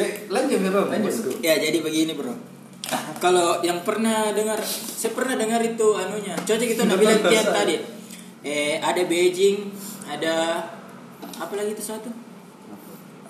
Eh, 0.00 0.10
lanjut 0.28 0.58
bro. 0.64 0.82
Lanjut. 0.88 1.14
Ya, 1.44 1.54
jadi 1.60 1.78
begini, 1.82 2.12
Bro. 2.16 2.32
Kalau 3.20 3.60
yang 3.60 3.84
pernah 3.84 4.32
dengar, 4.32 4.58
saya 4.64 5.12
pernah 5.12 5.36
dengar 5.36 5.60
itu 5.62 5.94
anunya. 5.94 6.34
Coba 6.42 6.56
kita 6.64 6.82
nak 6.88 6.96
bilang 6.98 7.20
tadi. 7.22 7.76
Eh, 8.40 8.80
ada 8.80 9.04
Beijing, 9.04 9.68
ada 10.10 10.34
apa 11.38 11.52
lagi 11.54 11.70
itu 11.72 11.84
satu? 11.84 12.10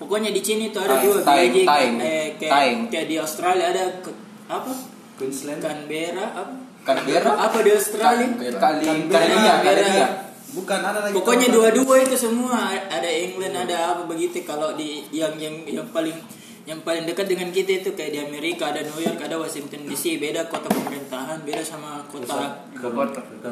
Pokoknya 0.01 0.33
di 0.33 0.41
sini 0.41 0.73
tuh 0.73 0.81
ada 0.81 0.97
dua 0.97 1.21
Beijing, 1.21 1.67
Taing, 1.69 1.95
eh 2.01 2.27
kayak, 2.41 2.51
Taing. 2.51 2.79
kayak 2.89 3.05
di 3.05 3.15
Australia 3.21 3.69
ada 3.69 3.83
ke- 4.01 4.17
apa? 4.49 4.73
Queensland. 5.21 5.61
Canberra 5.61 6.25
apa? 6.33 6.53
Canberra? 6.81 7.31
Apa 7.37 7.57
di 7.61 7.69
Australia? 7.69 8.09
Kali 8.09 8.25
Canberra, 8.49 8.57
kali 8.57 8.81
dia, 8.81 9.05
kali 9.13 9.33
Canberra. 9.45 10.07
Bukan 10.51 10.79
ada 10.83 10.99
lagi. 11.05 11.13
Pokoknya 11.15 11.47
dua-dua 11.47 11.95
itu 12.01 12.15
semua 12.17 12.73
ada 12.73 13.07
England 13.07 13.55
ada 13.55 13.95
apa 13.95 14.03
begitu 14.09 14.41
kalau 14.43 14.73
di 14.75 15.05
yang 15.13 15.37
yang 15.37 15.63
yang 15.63 15.87
paling 15.93 16.17
yang 16.65 16.81
paling 16.81 17.05
dekat 17.05 17.25
dengan 17.25 17.49
kita 17.49 17.81
itu 17.81 17.89
kayak 17.95 18.11
di 18.13 18.19
Amerika 18.21 18.69
ada 18.69 18.85
New 18.85 19.01
York 19.01 19.17
ada 19.17 19.37
Washington 19.37 19.89
DC 19.89 20.21
beda 20.21 20.45
kota 20.45 20.69
pemerintahan 20.69 21.41
beda 21.41 21.65
sama 21.65 22.05
kota 22.05 22.61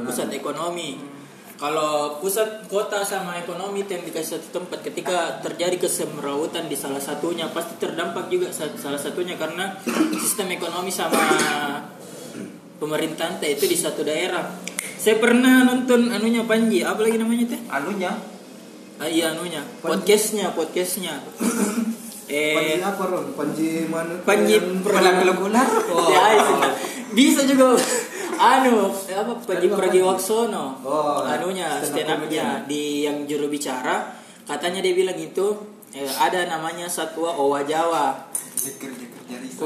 pusat 0.05 0.29
ekonomi 0.29 1.18
kalau 1.59 2.23
pusat 2.23 2.63
kota 2.71 3.03
sama 3.03 3.35
ekonomi 3.35 3.83
yang 3.83 3.99
dikasih 4.07 4.39
satu 4.39 4.63
tempat 4.63 4.79
ketika 4.79 5.43
terjadi 5.43 5.75
kesemrawutan 5.75 6.71
di 6.71 6.79
salah 6.79 7.03
satunya 7.03 7.51
pasti 7.51 7.75
terdampak 7.75 8.31
juga 8.31 8.47
sa- 8.55 8.71
salah 8.79 8.95
satunya 8.95 9.35
karena 9.35 9.75
sistem 10.15 10.55
ekonomi 10.55 10.87
sama 10.87 11.19
pemerintahan 12.79 13.43
teh 13.43 13.59
itu 13.59 13.67
di 13.67 13.75
satu 13.75 14.07
daerah 14.07 14.47
saya 14.95 15.19
pernah 15.19 15.67
nonton 15.67 16.07
anunya 16.15 16.47
Panji 16.47 16.79
apa 16.79 17.03
lagi 17.03 17.19
namanya 17.19 17.45
teh 17.51 17.61
Anunya 17.67 18.11
Ah, 18.99 19.07
iya 19.07 19.31
anunya, 19.31 19.63
podcastnya, 19.79 20.51
podcastnya. 20.51 21.23
Panji 22.27 22.75
eh, 22.75 22.83
apa 22.83 22.99
Ron? 23.07 23.31
Panji 23.31 23.87
mana? 23.87 24.11
Panji 24.27 24.59
pelak 24.59 25.39
ular. 25.39 25.67
Oh. 25.87 26.03
ya, 26.13 26.35
itu. 26.35 26.53
bisa 27.15 27.47
juga 27.47 27.79
anu 28.39 28.87
apa 28.87 29.31
Panji 29.43 29.67
Pragiwaksono 29.67 30.79
Oh, 30.79 31.27
anunya 31.27 31.83
stand 31.83 32.07
up 32.07 32.23
stand 32.23 32.23
upnya 32.23 32.63
di 32.63 33.03
yang 33.03 33.27
juru 33.27 33.51
bicara 33.51 34.15
katanya 34.47 34.79
dia 34.79 34.95
bilang 34.95 35.19
itu 35.19 35.59
eh, 35.91 36.07
ada 36.07 36.47
namanya 36.47 36.87
satwa 36.87 37.35
owa 37.35 37.59
Jawa. 37.67 38.15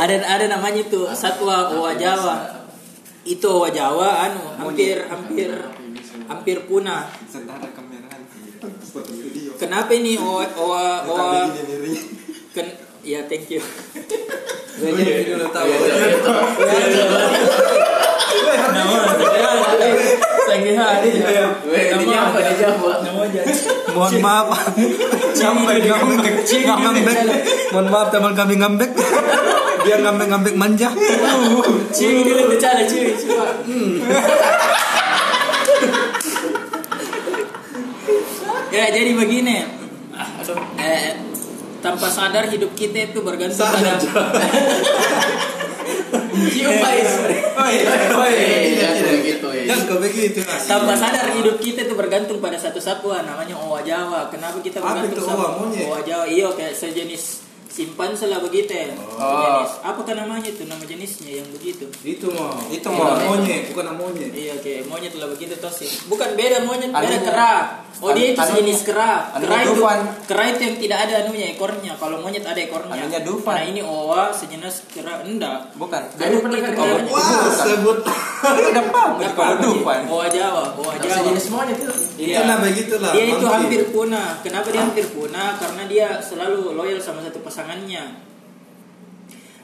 Ada 0.00 0.14
ada 0.20 0.44
namanya 0.52 0.84
itu 0.84 1.00
satwa 1.16 1.72
owa 1.72 1.96
Jawa. 1.96 2.44
Itu 3.24 3.48
owa 3.48 3.68
Jawa 3.72 4.28
anu 4.28 4.40
hampir 4.56 5.00
hampir 5.08 5.48
hampir 6.28 6.56
punah. 6.68 7.08
Kenapa 9.60 9.92
ini 9.96 10.16
owa 10.20 10.44
owa 10.56 10.84
owa 11.08 11.48
Ken, 12.50 12.66
ya 13.04 13.24
thank 13.28 13.48
you. 13.48 13.62
Jadi 14.80 15.02
video 15.04 15.36
udah 15.36 15.50
tahu. 15.52 15.68
Sangi 20.48 20.72
hari. 20.72 21.10
Weh, 21.68 21.84
di 22.00 22.04
Jawa, 22.08 22.40
di 22.40 22.54
Jawa. 22.56 22.92
Nama 23.04 23.20
aja. 23.28 23.42
Mohon 23.92 24.14
maaf. 24.24 24.48
Ngambek 25.36 25.84
ngambek 25.84 26.36
ngambek. 26.48 27.16
Mohon 27.76 27.86
maaf 27.92 28.08
teman 28.08 28.32
kami 28.32 28.54
ngambek. 28.56 28.90
Dia 29.84 29.96
ngambek-ngambek 30.00 30.54
manja. 30.56 30.88
Dulu. 30.92 31.64
Coba. 31.92 33.46
Ya 38.70 38.84
jadi 38.92 39.12
begini. 39.12 39.79
Tanpa 41.90 42.06
sadar 42.06 42.44
hidup 42.46 42.70
kita 42.78 43.10
itu 43.10 43.18
bergantung 43.26 43.66
pada 43.66 43.98
Cium 46.30 46.74
Faiz. 46.78 47.10
Oi, 47.58 47.76
oi, 48.14 48.34
tidak 48.78 48.92
gitu 49.26 49.48
ya. 49.50 49.62
Jangan 49.74 49.84
kau 49.90 49.98
begitu. 49.98 50.38
tanpa 50.70 50.94
sadar 50.94 51.34
hidup 51.34 51.56
kita 51.58 51.82
itu 51.86 51.94
bergantung 51.98 52.38
pada 52.38 52.54
satu 52.54 52.78
satwa 52.78 53.18
namanya 53.26 53.58
owa 53.58 53.82
Jawa. 53.82 54.30
Kenapa 54.30 54.62
kita 54.62 54.78
bergantung 54.78 55.26
sama 55.26 55.58
owa 55.66 55.98
Jawa? 56.06 56.24
Iya 56.30 56.48
kayak 56.54 56.74
sejenis 56.78 57.49
simpanse 57.70 58.26
lah 58.26 58.42
begitu 58.42 58.74
ya. 58.74 58.90
Sejenis. 58.90 59.70
Apa 59.86 60.00
kan 60.02 60.18
namanya 60.18 60.50
itu 60.50 60.66
nama 60.66 60.82
jenisnya 60.82 61.40
yang 61.40 61.48
begitu? 61.54 61.86
Itu 62.02 62.26
mau. 62.34 62.58
Itu 62.66 62.90
mau. 62.90 63.14
monyet, 63.14 63.70
bukan 63.70 63.94
monyet. 63.94 64.34
Iya 64.34 64.58
kayak 64.58 64.90
monyet 64.90 65.14
lah 65.14 65.30
begitu 65.30 65.54
toh 65.62 65.70
sih. 65.70 65.86
Bukan 66.10 66.34
beda 66.34 66.66
monyet, 66.66 66.90
beda 66.90 67.18
kera. 67.22 67.54
Oh 68.00 68.16
dia 68.16 68.32
itu 68.32 68.40
sejenis 68.40 68.80
kera. 68.88 69.28
Kera 69.36 69.56
itu 69.60 69.82
kera 70.24 70.42
itu 70.50 70.60
yang 70.66 70.76
tidak 70.80 70.98
ada 71.06 71.14
anunya 71.24 71.46
ekornya. 71.52 71.92
Kalau 72.00 72.16
monyet 72.18 72.42
ada 72.42 72.56
ekornya. 72.56 72.96
Anunya 72.96 73.20
Dufan. 73.22 73.54
Nah 73.54 73.64
ini 73.68 73.80
owa 73.84 74.32
sejenis 74.32 74.88
kera 74.90 75.20
enggak. 75.22 75.76
Bukan. 75.76 76.02
Ada 76.16 76.36
pernah 76.40 76.58
kan 76.58 76.72
Oh, 76.80 76.86
namanya? 76.88 77.12
Wah, 77.12 77.52
sebut. 77.52 77.98
Udah 78.40 78.84
paham 78.88 79.10
Enggak 79.20 79.32
kalau 79.36 79.52
apa 79.52 79.62
Dufan. 79.62 80.00
Owa 80.08 80.26
Jawa, 80.32 80.62
owa 80.80 80.92
Jawa. 80.96 81.12
sejenis 81.20 81.46
monyet 81.52 81.76
itu. 81.76 81.94
Iya. 82.16 82.36
Itu 82.40 82.42
nah 82.48 82.56
begitulah. 82.64 83.12
Dia 83.12 83.24
itu 83.36 83.46
hampir 83.46 83.82
punah. 83.92 84.28
Kenapa 84.40 84.66
dia 84.72 84.80
hampir 84.80 85.06
punah? 85.12 85.48
Karena 85.60 85.82
dia 85.84 86.08
selalu 86.24 86.72
loyal 86.72 86.98
sama 87.04 87.20
satu 87.20 87.44
pasangannya. 87.60 88.04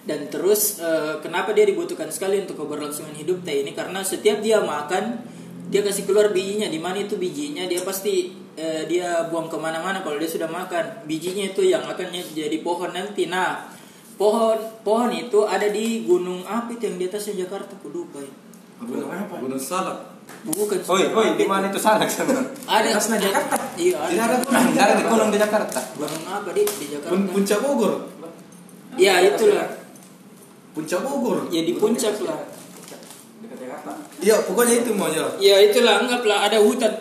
Dan 0.07 0.31
terus 0.31 0.79
eh, 0.79 1.19
kenapa 1.25 1.51
dia 1.51 1.67
dibutuhkan 1.67 2.07
sekali 2.13 2.45
untuk 2.45 2.63
keberlangsungan 2.63 3.17
hidup 3.17 3.43
teh 3.43 3.65
ini? 3.65 3.75
Karena 3.75 4.05
setiap 4.07 4.39
dia 4.39 4.63
makan, 4.63 5.25
dia 5.67 5.83
kasih 5.83 6.07
keluar 6.07 6.31
bijinya. 6.31 6.71
Di 6.71 6.79
mana 6.79 7.03
itu 7.03 7.19
bijinya? 7.19 7.67
Dia 7.67 7.83
pasti 7.83 8.31
eh, 8.55 8.87
dia 8.87 9.27
buang 9.27 9.51
ke 9.51 9.59
mana-mana 9.59 10.07
kalau 10.07 10.21
dia 10.21 10.31
sudah 10.31 10.47
makan. 10.47 11.09
Bijinya 11.11 11.51
itu 11.51 11.67
yang 11.67 11.83
akan 11.89 12.15
jadi 12.15 12.55
pohon 12.63 12.95
nanti. 12.95 13.27
Nah, 13.27 13.67
pohon 14.15 14.63
pohon 14.87 15.11
itu 15.11 15.43
ada 15.43 15.67
di 15.67 16.07
gunung 16.07 16.47
apa 16.47 16.71
itu 16.71 16.87
yang 16.87 17.03
di 17.03 17.11
atasnya 17.11 17.43
Jakarta 17.43 17.75
ya. 17.75 18.31
Gunung 18.87 19.11
apa? 19.11 19.43
Gunung 19.43 19.59
Salak. 19.59 20.16
Bukan 20.47 20.79
Oi, 20.79 21.03
oi, 21.11 21.29
di 21.35 21.45
mana 21.45 21.67
itu 21.67 21.79
salah 21.79 22.07
sana? 22.07 22.39
ada 22.67 22.87
Atasnya 22.89 23.19
Jakarta. 23.19 23.57
iya 23.75 23.99
ada 23.99 24.39
ada 24.79 24.95
di 24.95 25.05
gunung 25.05 25.31
di 25.31 25.39
Jakarta. 25.39 25.81
gunung 25.95 26.23
apa 26.25 26.51
di 26.51 26.63
di 26.63 26.87
Jakarta 26.89 27.11
Pun 27.11 27.21
puncak 27.29 27.59
Bogor. 27.61 27.95
ya 28.95 29.19
itulah 29.21 29.67
Puncak 30.71 31.01
Bogor. 31.03 31.51
ya 31.51 31.63
di 31.63 31.75
puncak 31.75 32.15
lah 32.23 32.41
Dekat 33.37 33.59
Jakarta. 33.59 33.91
Iya, 34.17 34.37
pokoknya 34.45 34.75
itu 34.81 34.91
mau 34.95 35.11
ya. 35.11 35.27
ya 35.37 35.57
itulah 35.61 36.01
anggaplah 36.01 36.47
ada 36.47 36.59
hutan 36.59 36.93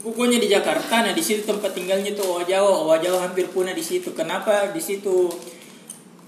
pokoknya 0.00 0.40
di 0.40 0.48
Jakarta 0.48 1.04
nah 1.04 1.12
di 1.12 1.20
situ 1.20 1.44
tempat 1.44 1.70
tinggalnya 1.70 2.10
tuh 2.12 2.24
owa 2.26 2.42
Jawa 2.42 2.72
owa 2.84 2.96
Jawa 2.96 3.28
hampir 3.28 3.46
punah 3.48 3.70
di 3.70 3.84
situ 3.84 4.10
kenapa 4.12 4.72
di 4.72 4.80
situ 4.80 5.28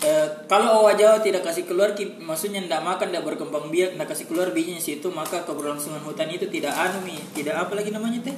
eh, 0.02 0.26
kalau 0.46 0.82
owa 0.82 0.92
Jawa 0.94 1.18
tidak 1.18 1.42
kasih 1.42 1.64
keluar 1.64 1.94
ki- 1.94 2.18
maksudnya 2.18 2.58
tidak 2.62 2.82
makan 2.82 3.10
tidak 3.10 3.24
berkembang 3.24 3.70
biak 3.70 3.94
tidak 3.94 4.08
kasih 4.10 4.26
keluar 4.26 4.50
bijinya 4.50 4.82
situ 4.82 5.06
maka 5.08 5.42
keberlangsungan 5.42 6.02
hutan 6.02 6.28
itu 6.28 6.46
tidak 6.46 6.74
anu 6.74 7.02
Mi. 7.02 7.16
tidak 7.32 7.54
apa 7.58 7.72
lagi 7.78 7.90
namanya 7.90 8.18
teh 8.22 8.34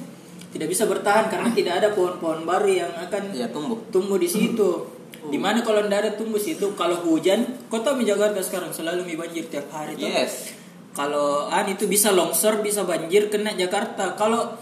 tidak 0.55 0.71
bisa 0.71 0.87
bertahan 0.87 1.27
karena 1.27 1.51
tidak 1.51 1.73
ada 1.83 1.87
pohon-pohon 1.91 2.47
baru 2.47 2.69
yang 2.69 2.91
akan 2.95 3.35
Iya, 3.35 3.51
tumbuh. 3.51 3.75
tumbuh 3.91 4.15
di 4.15 4.29
situ 4.29 4.87
di 5.25 5.41
mana 5.41 5.65
kalau 5.65 5.81
tidak 5.83 5.99
ada 6.05 6.11
tumbuh 6.15 6.37
situ 6.37 6.77
kalau 6.77 7.01
hujan 7.01 7.65
kota 7.67 7.97
Jakarta 7.97 8.39
sekarang 8.39 8.69
selalu 8.69 9.03
mi 9.03 9.15
banjir 9.17 9.49
tiap 9.49 9.67
hari 9.73 9.97
tuh 9.97 10.05
Yes. 10.05 10.53
kalau 10.93 11.49
an 11.49 11.65
itu 11.67 11.89
bisa 11.89 12.13
longsor 12.13 12.61
bisa 12.61 12.85
banjir 12.85 13.27
kena 13.27 13.51
Jakarta 13.51 14.13
kalau 14.13 14.53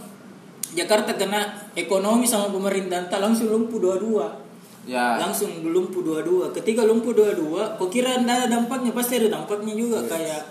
Jakarta 0.73 1.13
kena 1.13 1.69
ekonomi 1.77 2.25
sama 2.25 2.49
pemerintahan 2.49 3.05
tak 3.05 3.21
langsung 3.21 3.51
lumpuh 3.53 3.77
dua-dua 3.77 4.42
Ya. 4.83 5.15
langsung 5.15 5.63
lumpuh 5.63 6.03
dua-dua 6.03 6.51
ketika 6.51 6.83
lumpuh 6.83 7.15
dua-dua 7.15 7.79
kok 7.79 7.87
kira 7.87 8.19
tidak 8.19 8.35
ada 8.35 8.47
dampaknya 8.51 8.91
pasti 8.91 9.15
ada 9.15 9.31
dampaknya 9.31 9.79
juga 9.79 10.03
kayak 10.03 10.43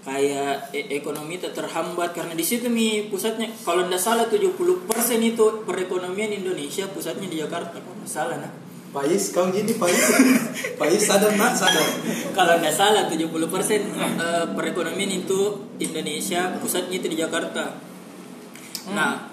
kayak 0.00 0.72
e- 0.72 0.96
ekonomi 0.96 1.36
tak 1.36 1.52
terhambat 1.52 2.16
karena 2.16 2.32
di 2.32 2.40
situ 2.40 2.72
mi 2.72 3.10
pusatnya 3.12 3.52
kalau 3.68 3.84
tidak 3.84 4.00
salah 4.00 4.24
70% 4.32 4.56
itu 5.20 5.44
perekonomian 5.68 6.30
Indonesia 6.32 6.88
pusatnya 6.88 7.28
di 7.28 7.42
Jakarta 7.42 7.76
kalau 7.76 8.00
nggak 8.00 8.08
salah 8.08 8.38
nah 8.40 8.52
Pais 8.96 9.28
kau 9.28 9.52
gini 9.52 9.76
Pais. 9.76 10.00
Pais 10.80 11.02
sadar 11.04 11.36
nak 11.36 11.52
sadar. 11.52 11.84
kalau 12.32 12.56
nggak 12.56 12.72
salah 12.72 13.04
70% 13.12 13.20
eh, 13.20 13.84
perekonomian 14.56 15.12
itu 15.12 15.68
Indonesia 15.76 16.56
pusatnya 16.56 16.96
itu 16.96 17.12
di 17.12 17.20
Jakarta. 17.20 17.76
Nah, 18.96 19.28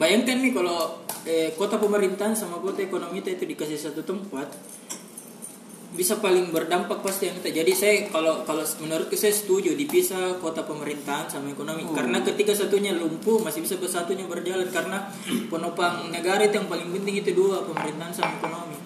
bayangkan 0.00 0.40
nih 0.40 0.56
kalau 0.56 0.96
eh, 1.26 1.50
kota 1.58 1.76
pemerintahan 1.76 2.38
sama 2.38 2.62
kota 2.62 2.80
ekonomi 2.80 3.20
itu 3.20 3.44
dikasih 3.44 3.76
satu 3.76 4.06
tempat 4.06 4.46
bisa 5.96 6.20
paling 6.20 6.52
berdampak 6.52 7.00
pasti 7.00 7.32
yang 7.32 7.40
itu. 7.40 7.48
Jadi 7.50 7.72
saya 7.72 7.94
kalau 8.12 8.44
kalau 8.44 8.62
menurutku 8.84 9.16
saya 9.16 9.32
setuju 9.32 9.72
dipisah 9.72 10.36
kota 10.38 10.62
pemerintahan 10.62 11.26
sama 11.32 11.50
ekonomi 11.50 11.88
karena 11.96 12.20
ketika 12.20 12.52
satunya 12.52 12.92
lumpuh 12.92 13.40
masih 13.40 13.64
bisa 13.64 13.80
satunya 13.88 14.28
berjalan 14.28 14.68
karena 14.68 15.08
penopang 15.48 16.12
negara 16.12 16.44
itu 16.44 16.60
yang 16.60 16.68
paling 16.68 16.92
penting 16.92 17.24
itu 17.24 17.32
dua 17.32 17.64
pemerintahan 17.64 18.12
sama 18.12 18.36
ekonomi. 18.36 18.76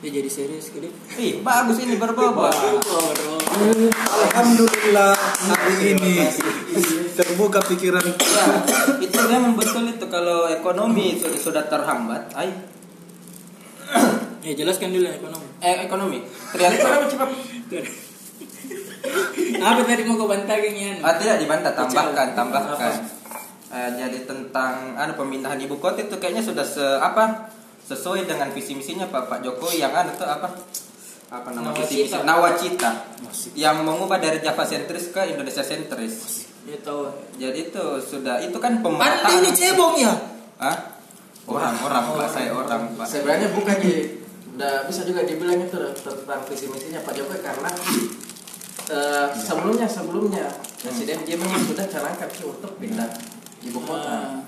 Ya 0.00 0.08
jadi 0.16 0.32
serius 0.32 0.72
kedip. 0.72 0.92
Ih, 1.20 1.44
bagus 1.44 1.76
ini 1.84 2.00
berbobot. 2.00 2.52
Alhamdulillah 4.20 5.12
hari 5.44 5.92
ini 5.92 6.24
terbuka 7.18 7.60
pikiran 7.64 8.04
Ya, 8.04 8.44
itu 8.98 9.18
memang 9.26 9.54
betul 9.54 9.84
itu 9.86 10.06
kalau 10.06 10.46
ekonomi 10.46 11.16
itu 11.16 11.26
sudah 11.34 11.66
terhambat. 11.66 12.30
Ay, 12.32 12.50
Ya 14.46 14.52
jelaskan 14.56 14.88
dulu 14.90 15.04
ekonomi. 15.04 15.46
eh, 15.60 15.76
ekonomi. 15.84 16.18
Ternyata 16.50 17.04
cepat. 17.06 17.28
Apa 19.60 19.80
tadi 19.84 20.02
mau 20.04 20.16
kau 20.16 20.24
bantagin 20.24 20.72
ya? 20.72 20.92
Ah, 21.00 21.16
tidak 21.16 21.36
dibantah, 21.38 21.72
tambahkan, 21.72 22.32
tambahkan. 22.32 22.92
Eh, 23.70 23.90
jadi 23.94 24.26
tentang 24.26 24.96
anu 24.96 25.12
pemindahan 25.14 25.60
ibu 25.60 25.76
kota 25.76 26.02
itu 26.02 26.16
kayaknya 26.16 26.42
sudah 26.42 26.64
se 26.64 26.82
apa 26.98 27.52
sesuai 27.84 28.26
dengan 28.26 28.50
visi 28.50 28.74
misinya 28.74 29.06
Pak 29.06 29.28
Pak 29.28 29.38
Jokowi 29.42 29.78
yang 29.78 29.94
anu 29.94 30.10
tuh 30.16 30.26
apa 30.26 30.50
apa 31.30 31.48
nama 31.54 31.70
visi 31.70 32.02
misi 32.02 32.18
Nawacita. 32.18 32.26
nawacita 32.26 32.90
yang 33.54 33.86
mengubah 33.86 34.18
dari 34.18 34.42
Java 34.42 34.66
sentris 34.66 35.14
ke 35.14 35.22
Indonesia 35.28 35.62
sentris. 35.62 36.49
Ya 36.68 36.76
tahu. 36.84 37.08
Jadi 37.40 37.72
itu 37.72 37.84
sudah 38.04 38.36
itu 38.42 38.58
kan 38.60 38.78
Anda 38.78 38.84
pemerataan. 38.84 39.40
ini 39.40 39.50
cebong 39.52 39.94
ya? 39.96 40.12
Hah? 40.60 40.76
Orang 41.48 41.74
orang 41.82 42.04
Pak 42.14 42.28
saya 42.28 42.52
orang 42.52 42.94
Pak. 42.94 43.06
Sebenarnya 43.08 43.48
bukan 43.56 43.76
di 43.80 44.20
udah 44.60 44.84
bisa 44.84 45.08
juga 45.08 45.24
dibilang 45.24 45.56
itu 45.56 45.72
tentang 46.04 46.40
visi 46.44 46.68
misinya 46.68 47.00
Pak 47.00 47.16
Jokowi 47.16 47.40
karena 47.40 47.70
eh, 48.92 49.26
sebelumnya 49.32 49.88
sebelumnya 49.88 50.46
presiden 50.84 51.24
dia 51.24 51.40
memang 51.40 51.64
sudah 51.64 51.88
canangkan 51.88 52.28
sih 52.28 52.44
untuk 52.44 52.76
pindah 52.76 53.08
ibu 53.64 53.80
kota. 53.80 54.44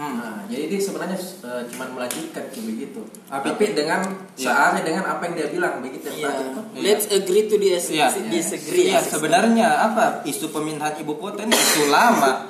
Ah, 0.00 0.08
Nah, 0.10 0.48
jadi 0.48 0.64
dia 0.64 0.80
sebenarnya 0.80 1.12
eh, 1.20 1.62
cuma 1.68 1.84
melanjutkan 1.86 2.48
begitu. 2.48 3.04
Tapi- 3.28 3.52
Tapi 3.52 3.64
dengan 3.76 4.00
Iya. 4.32 4.48
searahnya 4.48 4.80
dengan 4.80 5.04
apa 5.04 5.28
yang 5.28 5.34
dia 5.36 5.48
bilang 5.52 5.84
begitu 5.84 6.08
yang 6.08 6.16
Iya. 6.16 6.30
tadi. 6.32 6.80
Let's 6.80 7.04
agree 7.06 7.44
to 7.44 7.60
dis 7.60 7.92
Iya. 7.92 8.08
disagree. 8.32 8.88
Iya, 8.88 9.04
sebenarnya 9.04 9.68
apa 9.84 10.24
isu 10.24 10.48
pemindahan 10.48 10.96
ibu 10.96 11.20
kota 11.20 11.44
ini 11.44 11.52
isu 11.52 11.92
lama. 11.92 12.48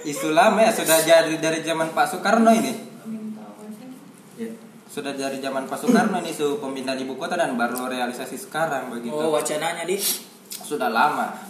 Isu 0.00 0.30
lama 0.30 0.62
ya 0.62 0.70
sudah 0.70 1.02
jadi 1.02 1.34
dari 1.36 1.60
zaman 1.60 1.90
Pak 1.90 2.06
Soekarno 2.06 2.54
ini. 2.54 2.72
Iya. 4.38 4.50
Sudah 4.86 5.10
dari 5.12 5.42
zaman 5.42 5.66
Pak 5.66 5.74
Soekarno 5.76 6.22
ini 6.22 6.30
isu 6.30 6.62
pemindahan 6.62 6.98
ibu 6.98 7.18
kota 7.18 7.34
dan 7.34 7.58
baru 7.58 7.90
realisasi 7.90 8.38
sekarang 8.38 8.88
begitu. 8.88 9.10
Oh 9.12 9.34
wacananya 9.34 9.82
di 9.82 9.98
Sudah 10.60 10.86
lama. 10.86 11.49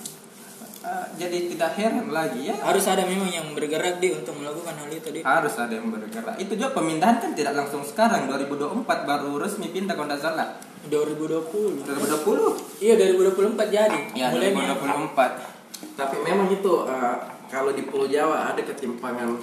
Eh, 0.81 1.07
jadi 1.21 1.45
tidak 1.53 1.77
heran 1.77 2.09
lagi 2.09 2.49
ya. 2.49 2.57
harus 2.65 2.89
ada 2.89 3.05
memang 3.05 3.29
yang 3.29 3.53
bergerak 3.53 4.01
di 4.01 4.17
untuk 4.17 4.33
melakukan 4.41 4.73
hal 4.81 4.89
itu 4.89 5.13
di. 5.13 5.21
Harus 5.21 5.53
ada 5.61 5.77
yang 5.77 5.93
bergerak. 5.93 6.41
Itu 6.41 6.57
juga 6.57 6.73
pemindahan 6.73 7.21
kan 7.21 7.37
tidak 7.37 7.53
langsung 7.53 7.85
sekarang 7.85 8.25
2024 8.33 8.89
baru 9.05 9.37
resmi 9.37 9.69
pindah 9.69 9.93
kalau 9.93 10.09
tidak 10.09 10.25
salah. 10.25 10.49
2020. 10.89 11.85
2020. 11.85 12.81
Iya 12.81 12.97
2024 12.97 13.69
jadi. 13.69 14.01
Ya, 14.17 14.33
Mulainya 14.33 14.73
2024. 15.13 16.01
Tapi 16.01 16.17
memang 16.25 16.49
itu 16.49 16.73
eh, 16.89 17.17
kalau 17.53 17.77
di 17.77 17.85
Pulau 17.85 18.09
Jawa 18.09 18.57
ada 18.57 18.63
ketimpangan 18.65 19.37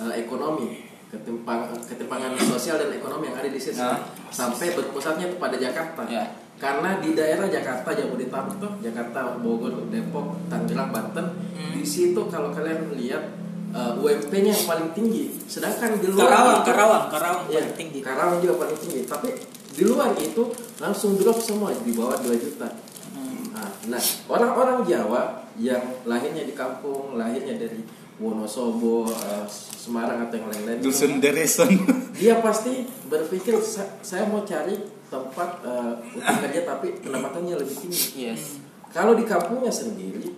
eh, 0.00 0.24
ekonomi, 0.24 0.87
ketimpang 1.08 1.72
ketimpangan 1.88 2.36
sosial 2.36 2.76
dan 2.76 2.92
ekonomi 2.92 3.32
yang 3.32 3.38
ada 3.40 3.48
di 3.48 3.56
situ 3.56 3.80
Ya. 3.80 3.96
sampai 4.28 4.76
berpusatnya 4.76 5.32
itu 5.32 5.36
pada 5.40 5.56
Jakarta. 5.56 6.04
Ya. 6.04 6.24
Karena 6.58 6.98
di 6.98 7.14
daerah 7.14 7.46
Jakarta 7.46 7.94
Jabodetabek 7.94 8.58
tuh, 8.58 8.72
Jakarta, 8.82 9.38
Bogor, 9.38 9.88
Depok, 9.88 10.36
Tangerang, 10.50 10.90
Banten, 10.90 11.26
Hmm. 11.54 11.70
di 11.72 11.86
situ 11.86 12.18
kalau 12.28 12.50
kalian 12.50 12.92
lihat 12.94 13.24
eh, 13.68 13.92
UMP-nya 14.00 14.56
yang 14.56 14.64
paling 14.64 14.88
tinggi. 14.96 15.28
Sedangkan 15.44 16.00
di 16.00 16.08
luar 16.08 16.24
Karawang, 16.24 16.56
itu- 16.56 16.66
Karawang, 16.72 17.04
Karawang 17.12 17.44
Iya, 17.52 17.60
paling 17.60 17.76
tinggi. 17.76 17.98
Karawang 18.00 18.38
juga 18.40 18.54
paling 18.64 18.78
tinggi. 18.80 19.00
Tapi 19.04 19.28
di 19.76 19.82
luar 19.84 20.08
itu 20.16 20.42
langsung 20.80 21.20
drop 21.20 21.36
semua 21.36 21.76
di 21.76 21.92
bawah 21.92 22.16
2 22.16 22.32
juta. 22.32 22.64
Hmm. 23.12 23.52
Nah, 23.52 23.68
nah, 23.92 24.02
orang-orang 24.24 24.88
Jawa 24.88 25.44
yang 25.60 25.84
lahirnya 26.08 26.48
di 26.48 26.56
kampung, 26.56 27.20
lahirnya 27.20 27.60
dari 27.60 27.84
Wonosobo, 28.18 29.06
eh, 29.06 29.46
Semarang 29.78 30.20
atau 30.22 30.36
yang 30.36 30.48
lain-lain, 30.48 30.78
dusun 30.78 31.16
dereson. 31.16 31.70
dia 32.12 32.38
pasti 32.44 32.82
berpikir 33.06 33.56
"Sa- 33.56 33.88
saya 34.00 34.26
mau 34.26 34.42
cari 34.42 34.74
tempat 35.06 35.48
eh, 35.62 35.92
untuk 36.12 36.36
kerja 36.42 36.60
tapi 36.66 36.98
pendapatannya 36.98 37.54
lebih 37.56 37.76
tinggi. 37.78 38.28
Yes. 38.28 38.60
Kalau 38.88 39.14
di 39.14 39.22
kampungnya 39.22 39.70
sendiri, 39.70 40.28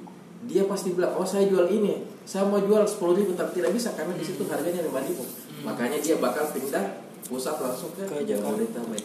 dia 0.43 0.65
pasti 0.65 0.91
bilang, 0.91 1.15
oh 1.15 1.25
saya 1.25 1.45
jual 1.45 1.67
ini, 1.69 1.99
saya 2.23 2.45
mau 2.45 2.59
jual 2.59 2.83
10 2.83 2.95
ribu 3.15 3.33
tapi 3.33 3.57
tidak 3.57 3.73
bisa 3.73 3.91
karena 3.93 4.13
di 4.13 4.23
situ 4.23 4.43
harganya 4.45 4.83
5 4.83 5.01
ribu. 5.03 5.23
Makanya 5.61 5.99
dia 5.99 6.17
bakal 6.17 6.47
pindah 6.49 6.85
pusat 7.23 7.57
langsung 7.57 7.91
ke 7.93 8.03
Ke 8.03 8.23
Jakarta. 8.23 8.59
Jabodetabek. 8.59 9.05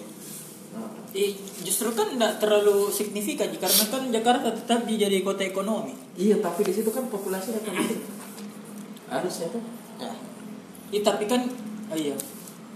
Nah, 0.71 0.89
Eh, 1.11 1.31
justru 1.61 1.87
kan 1.89 2.09
tidak 2.09 2.37
terlalu 2.37 2.89
signifikan 2.89 3.47
karena 3.49 3.83
kan 3.85 4.03
Jakarta 4.09 4.51
tetap 4.51 4.83
jadi 4.83 5.21
kota 5.21 5.41
ekonomi. 5.43 5.95
iya, 6.13 6.35
tapi 6.37 6.61
di 6.61 6.71
situ 6.71 6.89
kan 6.89 7.07
populasinya 7.07 7.61
kan 7.61 7.75
Harusnya 9.07 9.47
tuh. 9.49 9.63
Ya. 9.97 10.11
Ih, 10.91 11.01
tapi 11.01 11.25
kan 11.25 11.45
oh 11.87 11.97
iya. 11.97 12.15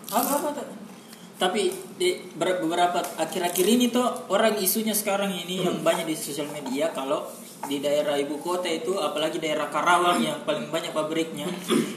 Apa 0.10 0.32
apa 0.38 0.50
tak? 0.54 0.68
Tapi 1.40 1.72
di 1.96 2.10
ber- 2.36 2.60
beberapa 2.60 3.00
akhir-akhir 3.16 3.64
ini 3.64 3.88
tuh 3.88 4.04
orang 4.28 4.60
isunya 4.60 4.92
sekarang 4.92 5.32
ini 5.32 5.64
yang 5.64 5.80
banyak 5.80 6.04
di 6.04 6.16
sosial 6.16 6.52
media 6.52 6.92
kalau 6.92 7.24
di 7.60 7.80
daerah 7.80 8.16
ibu 8.16 8.40
kota 8.40 8.68
itu 8.68 8.96
apalagi 8.96 9.36
daerah 9.36 9.68
Karawang 9.68 10.20
yang 10.20 10.44
paling 10.44 10.68
banyak 10.68 10.92
pabriknya 10.92 11.48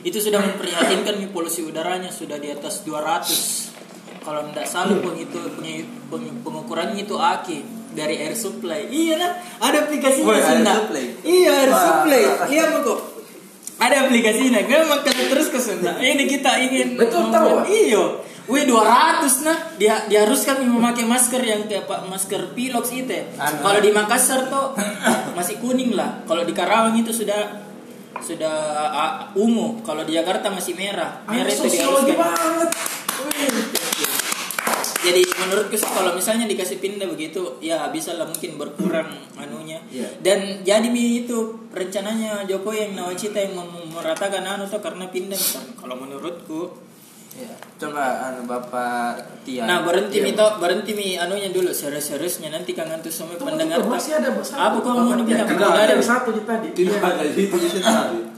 itu 0.02 0.18
sudah 0.18 0.38
memprihatinkan 0.38 1.22
polusi 1.30 1.62
udaranya 1.62 2.10
sudah 2.10 2.38
di 2.38 2.50
atas 2.50 2.82
200 2.82 4.22
kalau 4.22 4.42
tidak 4.50 4.66
salah 4.66 4.94
penghitu 4.98 5.38
peng- 5.58 5.86
peng- 6.06 6.38
pengukurannya 6.42 7.02
itu 7.02 7.14
aki 7.14 7.62
dari 7.94 8.18
air 8.18 8.34
supply 8.34 8.90
iya 8.90 9.14
lah 9.18 9.32
ada 9.58 9.86
aplikasinya 9.86 10.26
Woi, 10.28 10.38
air 10.38 10.58
supply. 10.66 11.04
iya 11.22 11.50
air 11.62 11.70
supply 11.70 12.22
iya 12.48 12.62
kok 12.82 13.00
ada 13.82 14.06
aplikasinya 14.06 14.62
gue 14.62 14.78
makan 14.86 15.14
terus 15.30 15.50
ke 15.50 15.58
Sunda 15.58 15.98
ini 15.98 16.30
kita 16.30 16.54
ingin 16.62 16.94
Betul 16.94 17.34
tahu, 17.34 17.66
iyo 17.66 18.22
Wih 18.50 18.66
200 18.66 19.46
nah 19.46 19.54
dia 19.78 20.02
diharuskan 20.10 20.66
memakai 20.66 21.06
masker 21.06 21.38
yang 21.46 21.62
kayak 21.70 21.86
pak 21.86 22.02
masker 22.10 22.50
pilox 22.58 22.90
itu. 22.90 23.06
ya. 23.06 23.22
Kalau 23.38 23.78
di 23.78 23.94
Makassar 23.94 24.50
tuh 24.50 24.74
masih 25.38 25.62
kuning 25.62 25.94
lah. 25.94 26.26
Kalau 26.26 26.42
di 26.42 26.50
Karawang 26.50 26.98
itu 26.98 27.14
sudah 27.14 27.62
sudah 28.18 28.54
ah, 28.90 29.30
ungu. 29.38 29.78
Kalau 29.86 30.02
di 30.02 30.18
Jakarta 30.18 30.50
masih 30.50 30.74
merah. 30.74 31.22
Merah 31.30 31.46
itu 31.46 31.70
diharuskan. 31.70 32.18
banget. 32.18 32.70
Wih. 33.30 34.11
Menurutku 35.46 35.74
sih 35.74 35.90
kalau 35.90 36.12
misalnya 36.14 36.46
dikasih 36.46 36.78
pindah 36.78 37.06
begitu 37.10 37.58
ya 37.58 37.90
bisa 37.90 38.14
lah 38.14 38.26
mungkin 38.28 38.54
berkurang 38.60 39.10
anunya. 39.34 39.82
Iya. 39.90 40.08
Dan 40.22 40.62
jadi 40.62 40.88
Mi, 40.88 41.26
itu 41.26 41.68
rencananya 41.74 42.46
Jokowi 42.46 42.90
yang 42.90 42.92
nawacita 43.02 43.38
yang 43.42 43.58
mem- 43.58 43.90
meratakan 43.92 44.46
anu 44.46 44.64
tuh 44.70 44.78
karena 44.78 45.10
pindah 45.10 45.36
misalnya. 45.36 45.74
Kalau 45.76 45.96
menurutku 45.98 46.92
Ya, 47.32 47.48
coba 47.80 48.28
anu 48.28 48.44
Bapak 48.44 49.40
Tia. 49.40 49.64
Nah 49.64 49.80
berhenti 49.80 50.20
mi 50.20 50.36
to, 50.36 50.44
berhenti 50.60 50.92
mi 50.92 51.16
anunya 51.16 51.48
dulu 51.48 51.72
serius-seriusnya 51.72 52.52
nanti 52.52 52.76
kangen 52.76 53.00
tuh 53.00 53.08
semua 53.08 53.40
pendengar 53.40 53.80
masih 53.88 54.20
ada 54.20 54.36
satu. 54.44 54.60
Apa 54.60 54.76
kau 54.84 55.00
mau 55.00 55.16
dibilang? 55.16 55.48
Tidak 55.48 55.64
ada. 55.64 55.96
satu 55.96 56.36
di 56.36 56.44
tadi. 56.44 56.68
Tidak 56.76 57.00
ada 57.00 57.24
tadi. 57.24 58.28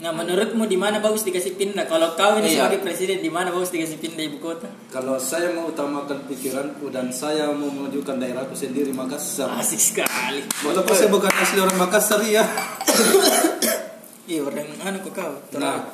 Nah 0.00 0.16
menurutmu 0.16 0.64
di 0.64 0.80
mana 0.80 0.96
bagus 0.96 1.28
dikasih 1.28 1.60
pindah? 1.60 1.84
Kalau 1.84 2.16
kau 2.16 2.40
ini 2.40 2.48
Iya. 2.48 2.64
sebagai 2.64 2.80
presiden 2.80 3.20
di 3.20 3.28
mana 3.28 3.52
bagus 3.52 3.68
dikasih 3.68 4.00
pindah 4.00 4.24
ibu 4.24 4.40
kota? 4.40 4.64
Kalau 4.88 5.20
saya 5.20 5.52
mau 5.52 5.68
utamakan 5.68 6.24
pikiranku 6.24 6.88
dan 6.88 7.12
saya 7.12 7.52
mau 7.52 7.68
menunjukkan 7.68 8.16
daerahku 8.16 8.56
sendiri 8.56 8.96
Makassar. 8.96 9.52
Asik 9.60 9.76
sekali. 9.76 10.40
Walaupun 10.64 10.94
saya 10.96 11.12
bukan 11.12 11.28
asli 11.28 11.60
orang 11.60 11.76
Makassar 11.76 12.24
ya. 12.24 12.48
Iya 14.24 14.40
orang 14.40 14.72
anu 14.80 14.98
kok 15.04 15.12
kau. 15.12 15.32
Nah, 15.60 15.84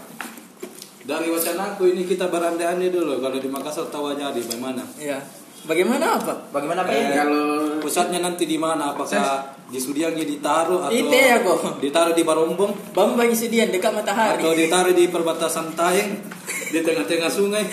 dari 1.03 1.27
wacanaku 1.27 1.91
ini 1.91 2.07
kita 2.07 2.31
berandai-andai 2.31 2.95
dulu 2.95 3.19
kalau 3.19 3.43
di 3.43 3.51
Makassar 3.51 3.91
tahu 3.91 4.15
aja 4.15 4.31
di 4.31 4.39
bagaimana. 4.39 4.87
Iya. 5.03 5.19
Bagaimana 5.67 6.15
apa? 6.15 6.47
Bagaimana 6.55 6.87
Pak? 6.87 6.95
Eh, 6.95 7.11
Kalau 7.11 7.43
Pusatnya 7.83 8.23
nanti 8.23 8.47
di 8.47 8.55
mana? 8.55 8.95
Apakah 8.95 9.56
di 9.67 9.79
Sudiangnya 9.83 10.23
ditaruh 10.23 10.87
atau 10.87 10.95
Itu 10.95 11.11
ya, 11.11 11.43
kok. 11.43 11.83
ditaruh 11.83 12.15
di 12.15 12.23
Barombong 12.23 12.95
Bambang 12.95 13.35
Sudian 13.35 13.69
dekat 13.69 13.91
matahari. 13.91 14.39
atau 14.39 14.55
ditaruh 14.55 14.95
di 14.95 15.11
perbatasan 15.11 15.75
Tayeng 15.75 16.23
di 16.67 16.79
tengah-tengah 16.83 17.27
sungai 17.27 17.67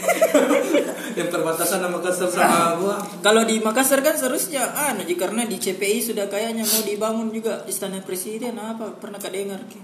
yang 1.17 1.29
perbatasan 1.29 1.81
sama 1.81 1.97
Makassar 1.97 2.29
sama 2.29 2.77
gua. 2.77 2.97
Kalau 3.21 3.45
di 3.45 3.61
Makassar 3.61 4.01
kan 4.01 4.13
seharusnya 4.13 4.65
anu 4.73 5.05
ji 5.05 5.13
karena 5.13 5.45
di 5.45 5.57
CPI 5.57 6.01
sudah 6.01 6.25
kayaknya 6.25 6.61
mau 6.61 6.81
dibangun 6.81 7.29
juga 7.29 7.61
istana 7.65 8.01
presiden 8.01 8.57
apa 8.57 8.97
pernah 8.97 9.21
kau 9.21 9.29
dengar 9.29 9.61
Ki? 9.69 9.77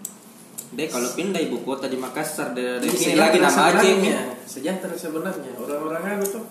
Deh 0.70 0.86
kalau 0.86 1.10
pindah 1.14 1.42
ibu 1.42 1.62
kota 1.62 1.86
di 1.86 1.98
Makassar 1.98 2.54
de, 2.54 2.78
de, 2.78 2.86
Jadi 2.88 3.06
ini 3.08 3.18
lagi 3.18 3.38
nama 3.38 3.74
Aceh 3.74 3.86
ini. 3.86 4.10
sebenarnya, 4.10 4.22
sejahtera 4.46 4.94
sebenarnya 4.94 5.52
orang-orang 5.58 6.04
anu 6.18 6.26
tuh 6.26 6.44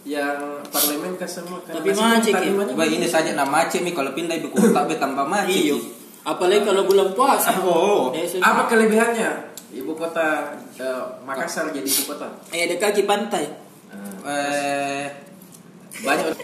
yang 0.00 0.64
parlemen 0.72 1.12
kan 1.20 1.28
semua 1.28 1.60
kan 1.60 1.76
Tapi 1.76 1.92
masih 1.92 2.32
macet, 2.32 2.34
ya. 2.40 2.84
ini 2.88 3.04
saja 3.04 3.36
nama 3.36 3.68
Aceh 3.68 3.84
mi 3.84 3.92
kalau 3.92 4.16
pindah 4.16 4.32
ibu 4.32 4.48
kota 4.48 4.88
be 4.88 4.96
tambah 4.96 5.28
macet. 5.28 5.60
Iyo. 5.70 5.76
Apalagi 6.24 6.64
kalau 6.64 6.88
bulan 6.88 7.12
puasa. 7.12 7.52
Oh. 7.64 8.08
Eh, 8.16 8.24
sudah. 8.24 8.44
Apa 8.44 8.62
kelebihannya 8.68 9.52
ibu 9.76 9.92
kota 9.92 10.56
eh, 10.80 11.02
Makassar 11.24 11.68
jadi 11.68 11.84
ibu 11.84 12.02
kota? 12.08 12.28
Eh 12.50 12.64
ada 12.64 12.76
kaki 12.80 13.04
pantai. 13.04 13.44
Eh 14.24 15.06
Banyak 16.00 16.26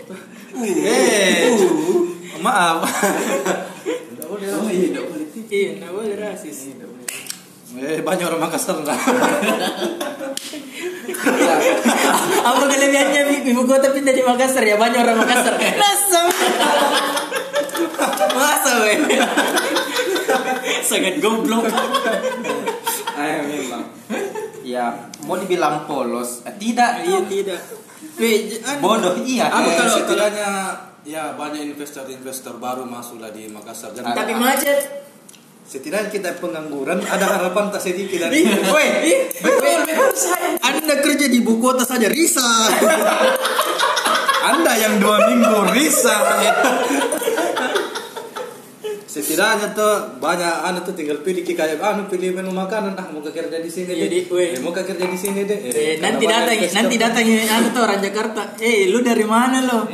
Eh, 0.56 1.52
maaf. 2.40 2.80
Tidak 3.84 4.26
boleh. 4.28 4.46
Oh 4.56 4.68
iya, 4.72 4.88
tidak 4.88 5.04
boleh. 5.04 5.26
Iya, 5.52 5.70
nggak 5.78 5.92
boleh 5.92 6.14
rasis. 6.16 6.72
Eh, 7.76 8.00
banyak 8.00 8.24
orang 8.24 8.40
Makassar 8.48 8.80
lah. 8.80 8.96
Apa 12.46 12.62
kelebihannya 12.64 13.22
Mi? 13.28 13.36
ibu 13.52 13.62
kota 13.68 13.92
pindah 13.92 14.16
di 14.16 14.24
Makassar 14.24 14.64
ya 14.64 14.80
banyak 14.80 14.96
orang 14.96 15.18
Makassar. 15.20 15.54
Masa? 15.60 16.20
Masa 18.32 18.72
weh? 18.80 18.96
Sangat 20.80 21.20
goblok. 21.20 21.68
eh 23.16 23.38
memang. 23.44 23.84
Ya 24.66 24.92
mau 25.24 25.36
dibilang 25.36 25.86
polos, 25.86 26.42
eh, 26.42 26.54
tidak 26.58 27.04
Iya 27.04 27.20
tidak. 27.28 27.60
Bodoh 28.80 29.14
iya. 29.20 29.52
Apa 29.52 29.68
Eh, 29.68 29.76
kalau 29.76 29.92
setidaknya 30.00 30.50
ya 31.06 31.36
banyak 31.36 31.76
investor-investor 31.76 32.56
baru 32.56 32.88
masuklah 32.88 33.30
di 33.30 33.52
Makassar. 33.52 33.92
Dan 33.92 34.10
Tapi 34.10 34.32
macet. 34.32 35.05
Setidaknya 35.66 36.08
kita 36.08 36.38
pengangguran 36.38 37.02
ada 37.02 37.26
harapan 37.28 37.68
tak 37.68 37.82
sedikit 37.82 38.22
dari 38.22 38.42
ih, 38.42 38.46
betul, 39.42 39.82
betul 39.82 40.10
saya. 40.14 40.54
Anda 40.62 40.94
kerja 40.98 41.26
di 41.26 41.38
ibu 41.38 41.58
kota 41.58 41.82
saja 41.82 42.06
risa. 42.06 42.46
Anda 44.46 44.72
yang 44.78 45.02
dua 45.02 45.26
minggu 45.26 45.74
risa. 45.74 46.16
Setidaknya 49.06 49.72
tuh 49.72 50.20
banyak 50.20 50.54
anu 50.62 50.84
tuh 50.84 50.92
tinggal 50.92 51.24
pilih 51.24 51.40
kayak 51.42 51.80
anu 51.80 52.04
pilih 52.06 52.36
menu 52.36 52.52
makanan 52.52 52.94
ah 52.94 53.08
mau 53.08 53.24
kerja 53.24 53.48
di 53.48 53.70
sini 53.72 53.90
Iya, 53.90 54.06
deh. 54.06 54.10
di- 54.12 54.26
weh. 54.28 54.48
Eh, 54.54 54.60
mau 54.60 54.70
kerja 54.70 54.92
di 54.92 55.18
sini 55.18 55.40
deh. 55.42 55.58
Eh, 55.66 55.96
nanti 55.98 56.28
karena 56.28 56.44
banyak 56.44 56.68
datang, 56.68 56.74
nanti 56.76 56.94
datangin 57.00 57.48
anu 57.48 57.66
tuh 57.72 57.82
orang 57.82 57.98
Jakarta. 57.98 58.42
Eh, 58.60 58.92
lu 58.92 59.00
dari 59.00 59.24
mana 59.24 59.64
lo? 59.64 59.88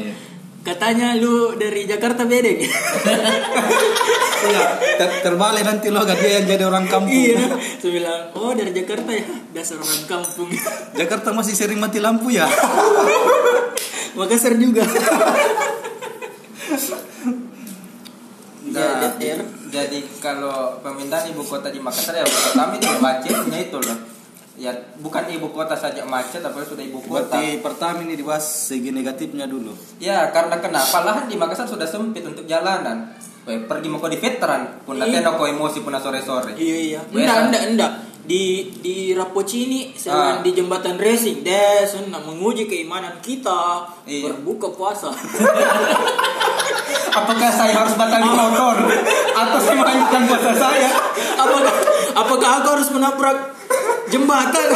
Iya. 0.62 0.68
Katanya 0.68 1.18
lu 1.18 1.58
dari 1.58 1.82
Jakarta 1.84 2.22
bedek. 2.22 2.62
Iya, 4.42 4.62
ter- 4.96 5.22
terbalik 5.22 5.62
nanti 5.62 5.86
lo 5.86 6.02
gak 6.02 6.18
dia 6.18 6.38
yang 6.38 6.46
jadi 6.48 6.64
orang 6.64 6.86
kampung. 6.86 7.10
iya. 7.10 7.46
Saya 7.78 7.90
bilang, 7.92 8.20
oh 8.32 8.50
dari 8.50 8.70
Jakarta 8.70 9.10
ya, 9.10 9.22
dasar 9.50 9.78
orang 9.78 10.02
kampung. 10.04 10.50
Jakarta 10.92 11.30
masih 11.30 11.54
sering 11.54 11.78
mati 11.78 11.98
lampu 11.98 12.30
ya. 12.30 12.46
Makassar 14.12 14.54
juga. 14.54 14.82
Nah, 18.64 19.02
Ya, 19.02 19.10
daerah. 19.14 19.46
jadi 19.68 19.98
kalau 20.18 20.78
pemindahan 20.80 21.28
ibu 21.28 21.42
kota 21.42 21.68
di 21.68 21.76
Makassar 21.76 22.14
ya 22.14 22.24
pertama 22.24 22.72
itu 22.72 22.88
macetnya 22.98 23.58
itu 23.60 23.76
loh. 23.76 23.98
Ya 24.62 24.70
bukan 25.02 25.26
ibu 25.26 25.50
kota 25.50 25.74
saja 25.74 26.06
macet, 26.06 26.38
apalagi 26.38 26.70
sudah 26.70 26.86
ibu 26.86 27.02
kota. 27.02 27.34
Berarti 27.34 27.58
pertama 27.58 27.98
ini 28.06 28.14
dibahas 28.14 28.46
segi 28.70 28.94
negatifnya 28.94 29.50
dulu. 29.50 29.74
Ya 29.98 30.30
karena 30.30 30.62
kenapa 30.62 31.02
lahan 31.02 31.26
di 31.26 31.34
Makassar 31.34 31.66
sudah 31.66 31.82
sempit 31.82 32.22
untuk 32.22 32.46
jalanan. 32.46 33.10
Weh, 33.42 33.58
pergi 33.66 33.90
mau 33.90 33.98
di 34.06 34.22
veteran, 34.22 34.86
pun 34.86 35.02
Iya. 35.02 35.18
nanti 35.18 35.34
kok 35.34 35.50
emosi 35.50 35.82
pun 35.82 35.98
sore-sore. 35.98 36.54
Iya 36.54 36.76
iya. 36.78 37.00
Enggak 37.10 37.38
enggak 37.50 37.62
enggak. 37.74 37.92
Di 38.22 38.70
di 38.78 39.10
Rapocini 39.18 39.90
Ah. 40.06 40.38
di 40.46 40.54
jembatan 40.54 40.94
racing 40.94 41.42
des 41.42 41.90
nah, 42.06 42.22
menguji 42.22 42.70
keimanan 42.70 43.18
kita 43.18 43.82
Iya. 44.06 44.30
berbuka 44.30 44.70
puasa. 44.70 45.10
Apakah 47.12 47.50
saya 47.50 47.76
harus 47.76 47.98
batalin 47.98 48.30
motor 48.30 48.76
atau 49.36 49.58
saya 49.58 49.74
melanjutkan 49.74 50.22
puasa 50.30 50.50
saya? 50.54 50.90
apakah 51.34 51.74
apakah 52.14 52.50
aku 52.62 52.68
harus 52.78 52.88
menabrak 52.88 53.51
jembatan 54.12 54.68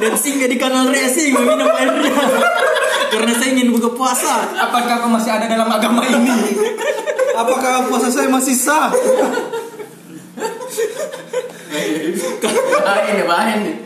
dan 0.00 0.12
singgah 0.16 0.48
di 0.48 0.56
kanal 0.56 0.88
racing 0.88 1.36
meminum 1.36 1.68
airnya 1.68 2.12
karena 3.12 3.32
saya 3.38 3.48
ingin 3.56 3.72
buka 3.72 3.94
puasa. 3.94 4.50
Apakah 4.56 5.04
aku 5.04 5.08
masih 5.08 5.30
ada 5.32 5.46
dalam 5.48 5.68
agama 5.70 6.04
ini? 6.04 6.32
Apakah 7.36 7.86
puasa 7.88 8.08
saya 8.12 8.28
masih 8.28 8.56
sah? 8.56 8.90
Bahaya 12.84 13.10
nih, 13.16 13.26
bahaya 13.26 13.54
nih. 13.64 13.76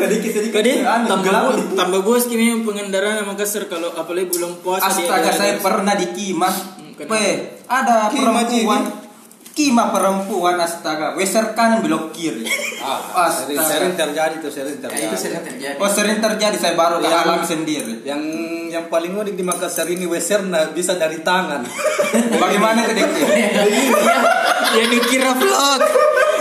Sedikit 0.00 0.30
sedikit. 0.32 0.60
Kade 0.60 0.72
anu, 0.84 1.06
tambah 1.08 1.32
bos, 1.32 1.56
tambah 1.76 2.00
bos 2.00 2.22
kimi 2.28 2.64
pengendaraan 2.64 3.24
Makassar 3.28 3.68
kalau 3.68 3.92
apalagi 3.92 4.32
bulan 4.32 4.56
puasa 4.64 4.88
Astaga 4.88 5.30
saya 5.32 5.60
pernah 5.60 5.94
di 5.96 6.06
Kimah. 6.12 6.54
kenapa? 6.96 7.12
Weh, 7.16 7.34
ada 7.68 8.08
perempuan. 8.08 9.09
Kimah 9.50 9.90
perempuan 9.90 10.56
astaga, 10.56 11.12
weser 11.12 11.52
kanan 11.52 11.82
belok 11.82 12.14
kiri. 12.14 12.46
Ah, 12.80 13.26
sering, 13.26 13.58
Astaga. 13.58 13.66
sering 13.66 13.92
terjadi 13.92 14.34
tuh, 14.38 14.48
sering 14.48 14.76
Ya, 14.76 14.82
terjadi. 14.86 15.06
itu 15.06 15.16
sering 15.18 15.42
terjadi. 15.42 15.76
Oh 15.76 15.90
sering 15.90 16.18
terjadi 16.18 16.56
saya 16.56 16.74
baru 16.74 17.02
Yang- 17.02 17.18
alami 17.18 17.44
sendiri. 17.44 17.94
Yang 18.00 18.22
yang 18.70 18.86
paling 18.86 19.10
unik 19.12 19.34
di 19.34 19.42
Makassar 19.42 19.84
ini 19.84 20.06
Weserna 20.06 20.70
bisa 20.70 20.94
dari 20.94 21.18
tangan. 21.20 21.66
Bagaimana 22.42 22.86
itu 22.86 22.94
Dek? 22.94 23.10
ya 24.78 24.84
dikira 24.86 25.34
vlog 25.34 25.82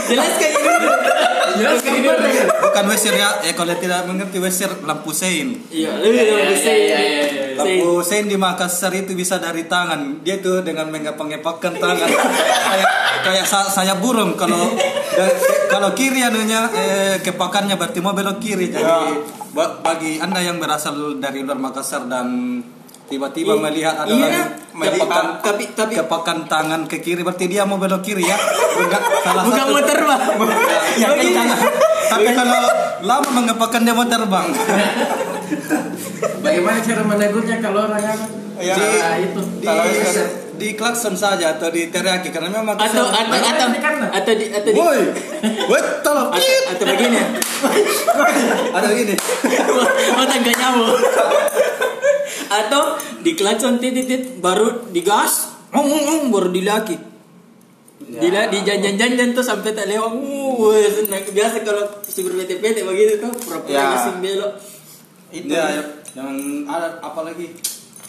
jelaskan 0.06 0.50
ini 0.54 0.70
jelaskan 1.52 1.94
ini 1.96 2.08
Bukan 2.60 2.86
Weser 2.86 3.14
ya, 3.14 3.30
eh 3.42 3.54
kalau 3.54 3.74
tidak 3.74 4.04
mengerti 4.04 4.38
Weser 4.38 4.70
lampu 4.82 5.10
sein. 5.10 5.58
iya 5.70 5.98
iya 5.98 6.46
bisa 6.48 6.72
Lampu 7.56 8.00
sein 8.02 8.26
di 8.26 8.36
Makassar 8.36 8.92
itu 8.92 9.12
bisa 9.14 9.36
dari 9.36 9.66
tangan. 9.66 10.22
Dia 10.22 10.40
tuh 10.40 10.62
dengan 10.62 10.88
mengepang-ngepangkan 10.88 11.74
tangan. 11.76 12.08
Kayak 12.08 12.90
kayak 13.22 13.46
sa- 13.46 13.68
saya 13.68 13.96
burung. 13.96 14.34
Kalau 14.34 14.72
dan, 15.12 15.32
kalau 15.68 15.92
kiri 15.92 16.22
anunya 16.22 16.70
eh, 16.70 17.16
kepakannya 17.20 17.76
berarti 17.76 18.00
mau 18.00 18.14
belok 18.14 18.40
kiri. 18.40 18.70
Jadi 18.70 18.88
ba- 19.52 19.76
bagi 19.78 20.18
Anda 20.18 20.40
yang 20.40 20.56
berasal 20.56 20.96
dari 21.18 21.42
luar 21.42 21.58
Makassar 21.58 22.06
dan 22.06 22.60
tiba-tiba 23.10 23.52
Iya. 23.52 23.62
melihat 23.62 23.96
ada 23.98 24.08
Iya, 24.08 24.22
orang 24.22 24.48
nah. 24.72 24.86
kepakan 24.88 25.26
Tapi- 25.42 25.70
tapi- 25.74 25.96
kepakan 25.98 26.38
tangan 26.46 26.82
ke 26.86 26.98
kiri 27.00 27.22
berarti 27.22 27.46
dia 27.46 27.66
mau 27.66 27.76
belok 27.76 28.00
kiri 28.00 28.24
ya. 28.24 28.38
Bukan 28.78 29.02
salah 29.20 29.44
bukan 29.44 29.60
satu- 29.60 29.74
motor 29.74 29.98
pak 30.00 30.20
Ya, 31.02 31.08
Bagi- 31.10 31.22
kencang. 31.28 31.50
Tapi 32.10 32.30
kalau 32.32 32.60
lama 33.02 33.30
mengepakkan 33.32 33.82
dia 33.82 33.92
mau 33.92 34.06
terbang. 34.06 34.48
Bagaimana 36.40 36.78
cara 36.80 37.02
menegurnya 37.04 37.58
kalau 37.60 37.86
orang 37.86 38.02
yang 38.02 38.20
Ya, 38.60 38.76
itu 39.18 39.40
di, 39.58 39.64
kalau 39.64 39.88
di 40.60 40.76
klakson 40.76 41.16
saja 41.16 41.56
atau 41.56 41.72
di 41.72 41.88
teriaki 41.88 42.30
karena 42.30 42.52
memang 42.52 42.76
atau 42.76 43.08
atau 43.08 43.32
atau 43.40 43.68
atau 44.12 44.34
di 44.36 44.46
atau 44.52 44.70
di 44.70 44.76
Woi, 44.76 45.00
woi, 45.66 45.82
tolong. 46.04 46.30
atau, 46.36 46.56
atau 46.76 46.84
begini 46.86 47.16
ya 47.16 47.28
Ada 48.76 48.88
gini. 48.92 49.16
oh 50.14 50.26
tangga 50.28 50.52
nyamuk 50.52 50.90
atau 52.50 52.84
di 53.22 53.32
klakson 53.34 53.80
titit 53.80 54.38
baru 54.38 54.92
digas 54.92 55.48
ong, 55.72 55.88
ong, 55.88 56.06
ong, 56.06 56.24
baru 56.30 56.52
dilaki 56.52 56.98
Dila 58.00 58.50
di 58.50 58.66
janjan-janjan 58.66 59.38
tuh 59.38 59.46
sampai 59.46 59.70
tak 59.70 59.86
lewat. 59.86 60.10
Uh, 60.18 60.82
senang 60.82 61.22
biasa 61.30 61.62
kalau 61.62 61.84
sugar 62.02 62.34
PT-PT 62.42 62.82
begitu 62.82 63.22
tuh 63.22 63.30
pura-pura 63.38 63.70
Ya. 63.70 64.10
belok. 64.18 64.54
Itu 65.30 65.46
ya, 65.46 65.78
ya, 65.78 65.84
yang 66.18 66.34
ada 66.66 66.98
apa 67.06 67.22
lagi? 67.22 67.54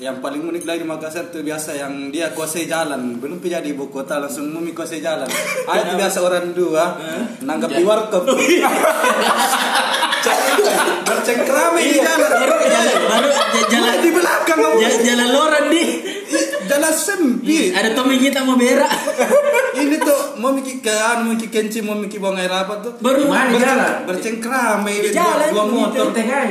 Yang 0.00 0.16
paling 0.24 0.48
unik 0.48 0.64
lagi 0.64 0.80
di 0.80 0.88
Makassar 0.88 1.28
tuh 1.28 1.44
biasa 1.44 1.76
yang 1.76 2.08
dia 2.08 2.32
kuasai 2.32 2.64
jalan, 2.64 3.20
belum 3.20 3.36
pergi 3.36 3.68
di 3.68 3.76
ibu 3.76 3.92
kota 3.92 4.16
langsung 4.16 4.48
mumi 4.48 4.72
kuasai 4.72 5.04
jalan. 5.04 5.28
Ada 5.68 5.92
biasa 5.92 6.24
orang 6.24 6.56
dua 6.56 6.96
nanggap 7.44 7.68
di 7.68 7.84
warkop. 7.84 8.24
Bercengkrame 11.04 11.80
di 11.84 12.00
jalan. 12.00 12.32
Baru 12.32 12.56
jalan, 12.64 13.00
baru 13.12 13.28
jalan 13.68 13.96
di 14.00 14.10
belakang 14.16 14.60
jalan 15.04 15.28
loran 15.36 15.64
di. 15.68 15.84
Jalan 16.64 16.94
sempit. 16.96 17.76
Ada 17.76 17.92
Tommy 17.92 18.16
kita 18.16 18.40
mau 18.40 18.56
berak. 18.56 18.88
Mau 20.50 20.58
mikir 20.58 20.82
ke 20.82 20.90
anu, 20.90 21.20
mau 21.22 21.32
mikir 21.32 21.46
kenci, 21.48 21.78
mau 21.78 21.94
mikir 21.94 22.18
buang 22.18 22.34
air 22.34 22.50
apa 22.50 22.82
tuh. 22.82 22.98
Baru 22.98 23.22
Berceng- 23.22 23.54
jalan? 23.54 23.92
bercengkrame 24.02 24.90
Di 24.92 25.08
dua, 25.08 25.14
jalan, 25.14 25.48
dua 25.48 25.64
motor 25.64 26.06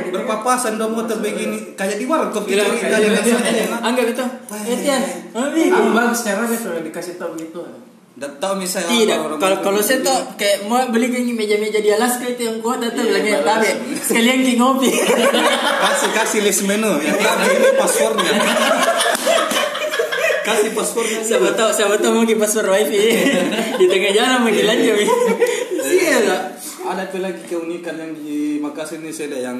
berpapasan 0.08 0.80
dua 0.80 0.88
motor 0.88 1.20
begini 1.20 1.76
kayak 1.76 2.00
di 2.00 2.08
warkop 2.08 2.48
Gila, 2.48 2.64
gitu 2.64 2.80
gila, 2.80 2.88
jalan 2.88 3.04
gila. 3.04 3.20
langsung. 3.20 3.84
Anggap 3.84 4.06
itu. 4.08 4.26
Etian. 4.72 5.02
Aku 5.70 5.90
bagus 5.92 6.20
caranya 6.24 6.56
kalau 6.56 6.80
dikasih 6.80 7.20
tahu 7.20 7.36
gitu. 7.36 7.60
Nggak 8.16 8.32
tahu 8.38 8.54
misalnya 8.58 8.88
Tidak, 8.90 9.18
kalau 9.36 9.58
kalau 9.62 9.80
saya 9.80 10.00
tuh 10.00 10.36
kayak 10.36 10.64
mau 10.64 10.80
beli 10.88 11.08
kayak 11.08 11.28
meja-meja 11.30 11.80
di 11.80 11.88
Alaska 11.90 12.24
itu 12.26 12.42
yang 12.42 12.60
kuat 12.60 12.80
atau 12.82 12.96
Iya, 12.98 13.04
bilangnya 13.06 13.36
balas. 13.42 13.64
tabe 13.64 13.70
sekalian 14.02 14.40
ngopi. 14.56 14.92
kasih 15.80 16.10
kasih 16.14 16.40
list 16.42 16.64
menu 16.64 17.00
yang 17.00 17.16
tadi 17.16 17.48
ini 17.50 17.70
passwordnya 17.76 18.32
kasih 20.42 20.72
passwordnya 20.72 21.20
Siapa 21.22 21.50
tahu, 21.52 21.70
siapa 21.70 21.96
tahu 21.96 22.24
ki 22.24 22.36
password 22.36 22.70
wifi. 22.70 22.98
Di 23.80 23.86
tengah 23.86 24.12
jalan 24.12 24.38
mau. 24.42 24.52
Iya 25.80 26.18
lah. 26.24 26.42
ada 26.80 27.06
tuh 27.06 27.22
lagi 27.22 27.46
keunikan 27.46 27.94
yang 27.94 28.18
di 28.18 28.58
Makassar 28.58 28.98
ini 28.98 29.14
saya 29.14 29.30
lihat 29.30 29.52
yang 29.52 29.60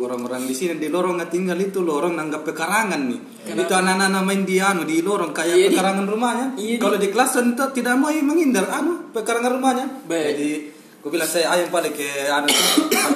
orang-orang 0.00 0.48
di 0.48 0.54
sini 0.54 0.80
di 0.80 0.88
lorong 0.88 1.20
nggak 1.20 1.28
tinggal 1.28 1.54
itu 1.54 1.84
lorong 1.84 2.16
nanggap 2.16 2.40
pekarangan 2.42 3.04
nih. 3.04 3.20
Itu 3.52 3.68
anak-anak 3.68 4.22
main 4.22 4.42
di 4.42 4.56
anu 4.56 4.88
di 4.88 5.04
lorong 5.04 5.28
kayak 5.30 5.50
Iya, 5.50 5.68
di- 5.68 5.76
pekarangan 5.76 6.06
rumahnya. 6.06 6.46
iya, 6.56 6.76
di- 6.76 6.80
kalau 6.80 6.96
di 6.96 7.08
kelas 7.08 7.36
itu 7.36 7.64
tidak 7.76 7.94
mau 7.94 8.08
menghindar 8.08 8.64
anu 8.70 9.12
pekarangan 9.12 9.52
rumahnya. 9.52 9.86
Baik. 10.08 10.24
jadi 10.30 10.50
aku 11.00 11.08
bilang 11.10 11.28
saya 11.28 11.46
ayam 11.50 11.68
balik 11.68 11.92
ke 11.92 12.08
anu 12.28 12.48
tuh 12.48 12.68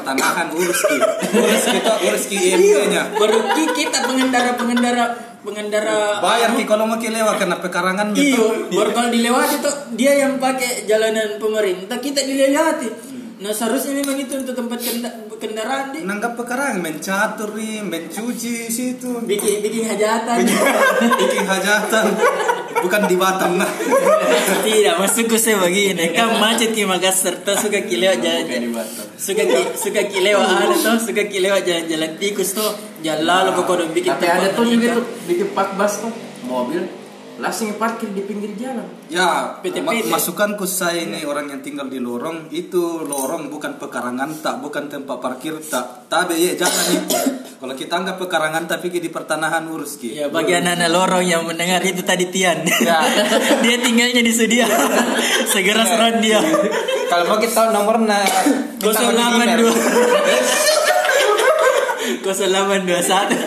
tanahan 0.03 0.49
urus 0.53 0.81
ki 0.83 0.97
urus 1.35 1.65
kita 1.65 1.93
urus 2.01 2.25
ki 2.27 2.37
IMB-nya 2.37 3.13
Baru 3.13 3.45
ki 3.51 3.65
kita 3.73 3.99
pengendara 4.05 4.57
pengendara 4.57 5.05
pengendara 5.45 6.25
bayar 6.25 6.57
ki 6.57 6.65
kalau 6.65 6.89
mau 6.89 6.97
lewat 6.97 7.37
karena 7.37 7.57
pekarangannya 7.61 8.17
Iyo, 8.17 8.37
tuh 8.37 8.51
baru 8.73 8.91
kalau 8.97 9.09
dilewati 9.13 9.55
tuh 9.61 9.75
dia 9.93 10.13
yang 10.17 10.41
pakai 10.41 10.89
jalanan 10.89 11.37
pemerintah 11.37 12.01
kita 12.01 12.25
dilewati. 12.25 12.89
Nah 13.45 13.53
seharusnya 13.53 14.01
memang 14.01 14.17
itu 14.17 14.41
untuk 14.41 14.57
tempat 14.57 14.81
kendaraan 15.39 15.95
di 15.95 16.07
nanggap 16.07 16.39
pekarangan 16.39 16.81
mencatur 16.81 17.55
nih 17.57 17.83
mencuci 17.85 18.69
situ. 18.69 19.23
Bikin 19.25 19.63
bikin 19.65 19.85
hajatan. 19.87 20.37
bikin 21.21 21.45
hajatan. 21.45 22.05
Bukan 22.85 23.03
di 23.09 23.17
Batam 23.17 23.57
nah. 23.57 23.71
Tidak, 24.61 25.01
maksudku 25.01 25.41
saya 25.41 25.57
begini, 25.57 26.13
kan 26.13 26.37
macet 26.37 26.77
di 26.77 26.85
Makassar 26.85 27.41
tuh 27.41 27.57
suka 27.57 27.81
kilewat 27.81 28.21
jalan-jalan. 28.21 28.85
Suka 29.17 29.41
ki, 29.41 29.63
suka 29.73 30.05
kilewat 30.05 30.45
ada 30.45 30.77
tuh, 30.77 31.01
suka 31.01 31.25
kilewat 31.25 31.65
jalan-jalan. 31.65 32.11
Tikus 32.21 32.53
tuh. 32.53 32.73
Jalan 33.01 33.25
lalu 33.25 33.49
kok 33.57 33.69
udah 33.69 33.89
bikin 33.93 34.11
Tapi 34.17 34.27
ada 34.29 34.49
tuh 34.53 34.65
juga 34.65 34.97
tuh 34.97 35.05
bikin 35.29 35.53
park 35.53 35.77
bus 35.77 36.01
tuh 36.01 36.13
mobil 36.49 37.04
langsung 37.39 37.75
parkir 37.75 38.15
di 38.15 38.23
pinggir 38.23 38.55
jalan. 38.55 38.87
Ya, 39.11 39.59
PT-PT. 39.59 39.83
ma- 39.83 40.19
masukanku 40.19 40.67
saya 40.71 41.03
ini 41.03 41.27
orang 41.27 41.51
yang 41.51 41.61
tinggal 41.67 41.91
di 41.91 41.99
lorong 41.99 42.51
itu 42.55 43.03
lorong 43.03 43.51
bukan 43.51 43.79
pekarangan 43.83 44.39
tak, 44.39 44.63
bukan 44.63 44.87
tempat 44.87 45.19
parkir 45.19 45.59
tak. 45.59 46.07
Tapi 46.07 46.39
ya 46.39 46.53
jalan 46.55 46.87
itu. 46.95 47.17
Kalau 47.65 47.73
kita 47.81 47.97
anggap 47.97 48.21
pekarangan 48.21 48.69
tapi 48.69 48.93
di 48.93 49.09
pertanahan 49.09 49.65
urus 49.65 49.97
ki. 49.97 50.21
Ya 50.21 50.29
bagi 50.29 50.53
anak-anak 50.53 50.91
lorong 50.93 51.25
yang 51.25 51.49
mendengar 51.49 51.81
itu 51.81 52.05
tadi 52.05 52.29
Tian. 52.29 52.61
Ya. 52.61 53.01
dia 53.65 53.77
tinggalnya 53.81 54.21
di 54.21 54.33
Sudia. 54.37 54.69
Segera 55.53 55.89
serang 55.89 56.21
dia. 56.21 56.45
Kalau 57.09 57.25
mau 57.25 57.41
kita 57.41 57.65
tahu 57.65 57.69
nomornya 57.73 58.21
minta 58.85 59.01
mau 59.01 59.13
di 59.17 59.25
email. 59.25 59.73
0821 62.25 63.41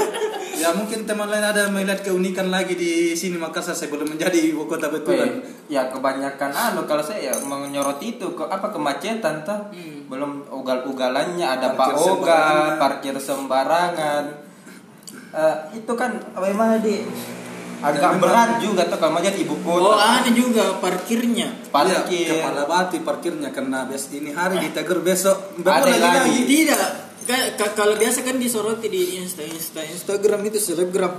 Ya 0.58 0.74
mungkin 0.74 1.06
teman 1.06 1.30
lain 1.30 1.46
ada 1.46 1.70
melihat 1.70 2.02
keunikan 2.02 2.50
lagi 2.50 2.74
di 2.74 3.14
sini 3.14 3.38
Makassar 3.38 3.78
sebelum 3.78 4.10
menjadi 4.10 4.36
ibu 4.42 4.66
kota 4.66 4.90
betulan. 4.90 5.40
Ya 5.70 5.86
kebanyakan 5.88 6.50
anu 6.50 6.90
kalau 6.90 7.06
saya 7.06 7.30
ya 7.30 7.34
menyoroti 7.46 8.18
itu 8.18 8.34
ke 8.34 8.44
apa 8.44 8.74
kemacetan 8.74 9.46
tuh. 9.46 9.70
Belum 10.10 10.42
ugal-ugalannya 10.50 11.46
ada 11.46 11.78
Parkir 11.78 11.94
Pak 11.94 11.94
Oga, 11.94 12.10
sembarangan. 12.10 12.78
parkir 12.80 13.16
sembarangan. 13.16 14.24
Eh, 15.28 15.56
itu 15.78 15.94
kan 15.94 16.12
bagaimana 16.34 16.82
di 16.82 17.06
agak 17.78 18.18
berat 18.18 18.58
juga 18.58 18.90
tuh 18.90 18.98
kalau 18.98 19.22
jadi 19.22 19.38
ibu 19.38 19.54
Oh 19.62 19.94
kota. 19.94 20.26
ada 20.26 20.30
juga 20.34 20.82
parkirnya 20.82 21.54
Parkir. 21.70 22.26
Ya, 22.26 22.42
kepala 22.42 22.66
batu 22.66 22.98
parkirnya 23.06 23.54
karena 23.54 23.86
biasa 23.86 24.18
ini 24.18 24.34
hari 24.34 24.58
ditegur 24.66 25.06
besok 25.06 25.54
Ada 25.62 25.86
lagi, 25.86 26.02
lagi. 26.02 26.42
Tidak 26.50 27.07
Kalau 27.76 28.00
biasa 28.00 28.24
kan 28.24 28.40
disoroti 28.40 28.88
di 28.88 29.20
Insta, 29.20 29.44
Insta 29.44 29.84
Instagram 29.84 30.48
itu 30.48 30.64
selebgram. 30.64 31.12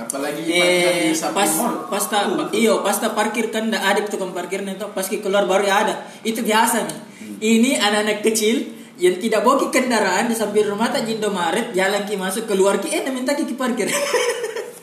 Apalagi 0.00 0.48
parkir 0.48 1.12
Eh, 1.12 1.16
pas 1.32 1.50
pasta 1.92 2.18
iyo 2.56 2.80
pasta 2.80 3.12
parkir 3.12 3.52
kan 3.52 3.68
ndak 3.68 3.84
ada 3.84 4.00
tukang 4.08 4.32
parkirnya 4.32 4.76
itu 4.76 4.86
pas 4.92 5.04
keluar 5.04 5.44
baru 5.48 5.64
ya 5.64 5.76
ada. 5.84 5.94
Itu 6.24 6.40
biasa 6.44 6.88
nih. 6.88 6.98
Ini 7.40 7.80
anak-anak 7.80 8.20
kecil 8.24 8.80
yang 9.00 9.16
tidak 9.16 9.40
bawa 9.44 9.68
kendaraan 9.72 10.28
di 10.28 10.36
samping 10.36 10.68
rumah 10.68 10.92
tak 10.92 11.08
Indomaret 11.08 11.72
jalan 11.72 12.04
ki 12.04 12.20
masuk 12.20 12.44
keluar 12.44 12.80
ki 12.80 12.92
eh 12.92 13.04
minta 13.08 13.32
ki 13.32 13.48
ki 13.48 13.56
parkir. 13.56 13.88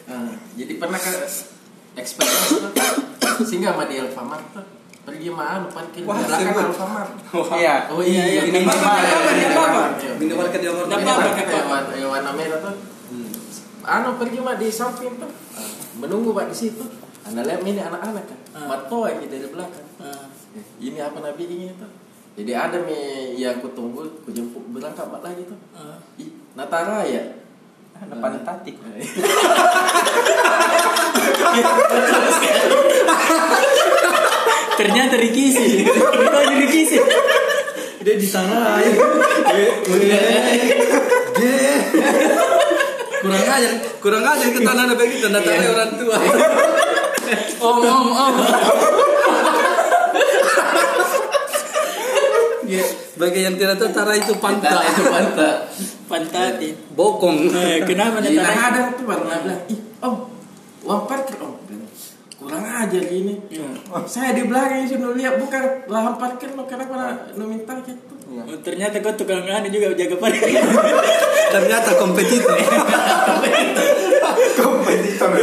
Ah, 0.07 0.31
jadi 0.55 0.79
pernah 0.79 0.95
ke 0.95 1.11
experience 1.99 2.47
tuh 2.47 3.43
singgah 3.43 3.75
sama 3.75 3.83
di 3.91 3.99
Alfamart 3.99 4.76
pergi 5.07 5.31
sama 5.31 5.55
anu 5.55 5.71
parkir 5.71 6.03
di 6.03 6.07
Wah, 6.11 6.19
belakang 6.19 6.51
sebut. 6.51 6.67
Alfamart. 6.67 7.15
Iya. 7.55 7.87
Oh 7.87 8.03
iya 8.03 8.27
iya 8.27 8.43
Ini 8.43 8.59
ini 8.59 8.67
apa, 8.67 8.75
apa, 8.75 8.91
Nggak 10.19 10.19
Ini 10.19 10.35
apa-apa, 10.35 10.43
parkir 10.43 10.67
nggak 11.47 11.95
yang 11.95 12.11
warna, 12.11 12.35
merah 12.35 12.59
tuh. 12.59 12.75
Anu 13.87 14.19
pergi 14.19 14.43
mah 14.43 14.59
di 14.59 14.67
samping 14.67 15.15
tuh. 15.15 15.31
Menunggu 16.03 16.35
pak 16.35 16.51
di 16.51 16.55
situ. 16.59 16.83
Anda 17.23 17.47
lihat 17.47 17.63
ini 17.63 17.79
anak-anak 17.79 18.27
kan. 18.27 18.39
Ah. 18.51 18.67
Matoy 18.67 19.15
kita 19.23 19.39
di 19.39 19.47
belakang. 19.47 19.87
Ah. 20.03 20.27
Ini 20.75 20.99
apa 20.99 21.23
nabi 21.23 21.47
ini 21.47 21.71
tuh. 21.79 21.87
Jadi 22.35 22.51
ada 22.51 22.75
mi 22.83 23.31
yang 23.39 23.63
ku 23.63 23.71
tunggu, 23.71 24.03
ku 24.27 24.29
jemput 24.35 24.59
berangkat 24.75 25.07
mak 25.07 25.23
lagi 25.23 25.47
tuh. 25.47 25.55
Ah. 25.71 25.95
Ih, 26.19 26.35
Natara 26.51 27.07
ya. 27.07 27.23
Depan 27.95 28.43
tatik. 28.43 28.75
ternyata 34.77 35.17
Rikisi 35.17 35.83
kita 35.83 36.39
di 36.45 36.55
Rikisi 36.61 36.97
dia 37.99 38.15
di 38.15 38.27
sana 38.29 38.79
ya. 38.79 38.91
kurang 43.19 43.43
ajar 43.43 43.73
kurang 43.99 44.23
ajar 44.23 44.47
kita 44.47 44.69
anak 44.69 44.95
begitu 44.95 45.25
ndak 45.27 45.43
tahu 45.43 45.57
Iya. 45.57 45.69
orang 45.73 45.91
tua. 45.97 46.17
Om 47.57 47.77
om 47.83 48.07
om. 48.15 48.35
Ya, 52.67 52.83
bagi 53.15 53.47
yang 53.47 53.55
tidak 53.55 53.79
tahu 53.79 53.91
Tara 53.91 54.11
itu 54.11 54.35
Pantat 54.37 54.75
pantai 54.75 54.91
itu 54.91 55.03
pantat. 55.07 55.55
Pantati 56.07 56.69
bokong. 56.93 57.47
Eh, 57.51 57.79
kenapa 57.83 58.19
Jadi 58.19 58.35
Natara? 58.35 58.51
nah 58.51 58.63
ada 58.67 58.79
tuh 58.91 59.05
baru 59.07 59.23
nah 59.23 59.39
bilang, 59.39 59.61
ih 59.67 59.79
om, 60.03 60.15
uang 60.83 61.01
parkir 61.07 61.39
om. 61.39 61.55
Kurang 62.47 62.63
ajar 62.63 63.03
gini. 63.03 63.35
Iya. 63.47 63.67
Oh, 63.87 63.99
saya 64.03 64.31
di 64.31 64.43
belakang 64.43 64.87
sudah 64.87 65.11
lihat 65.13 65.35
bukan 65.35 65.63
lahan 65.85 66.15
parkir 66.15 66.55
lo 66.55 66.63
kenapa 66.63 66.95
na, 66.95 67.07
no 67.35 67.43
minta 67.43 67.75
gitu. 67.83 67.99
Oh, 68.27 68.55
ternyata 68.59 68.99
kau 68.99 69.11
tukang 69.13 69.43
anu 69.43 69.67
juga 69.67 69.91
jaga 69.93 70.15
parkir 70.15 70.59
ternyata 71.53 71.89
kompetitor 71.95 72.55
Kompetitor. 74.57 75.29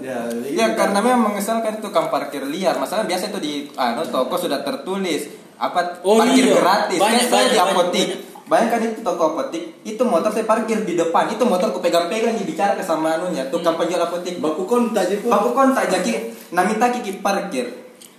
ya, 0.00 0.18
Ya 0.30 0.66
karena 0.74 0.98
memang 1.00 1.32
mengesalkan 1.32 1.78
tukang 1.78 2.06
parkir 2.08 2.42
liar. 2.44 2.76
Masalah 2.76 3.04
biasa 3.04 3.30
itu 3.30 3.38
di 3.38 3.52
anu 3.74 4.02
toko 4.04 4.34
sudah 4.36 4.62
tertulis 4.62 5.26
apa 5.54 6.02
Oh, 6.02 6.18
parkir 6.18 6.44
iya. 6.44 6.54
gratis. 6.54 6.98
Banyak, 6.98 7.18
Kayak 7.20 7.30
saya 7.30 7.46
di 7.46 7.56
banyak, 7.56 7.72
apotik. 7.72 8.08
banyak. 8.10 8.33
Bayangkan 8.44 8.92
itu 8.92 9.00
toko 9.00 9.32
apotik, 9.32 9.80
itu 9.88 10.02
motor 10.04 10.28
saya 10.28 10.44
parkir 10.44 10.84
di 10.84 11.00
depan, 11.00 11.32
itu 11.32 11.40
motor 11.48 11.72
ku 11.72 11.80
pegang-pegang 11.80 12.36
dibicara 12.36 12.76
ke 12.76 12.84
sama 12.84 13.16
anunya, 13.16 13.48
tukang 13.48 13.80
penjual 13.80 14.04
apotik. 14.04 14.36
Baku 14.36 14.68
kontak 14.68 15.08
aja 15.08 15.16
Baku 15.24 15.56
kontak 15.56 15.88
jadi 15.88 16.28
namita 16.52 16.92
kiki 16.92 17.24
parkir. 17.24 17.72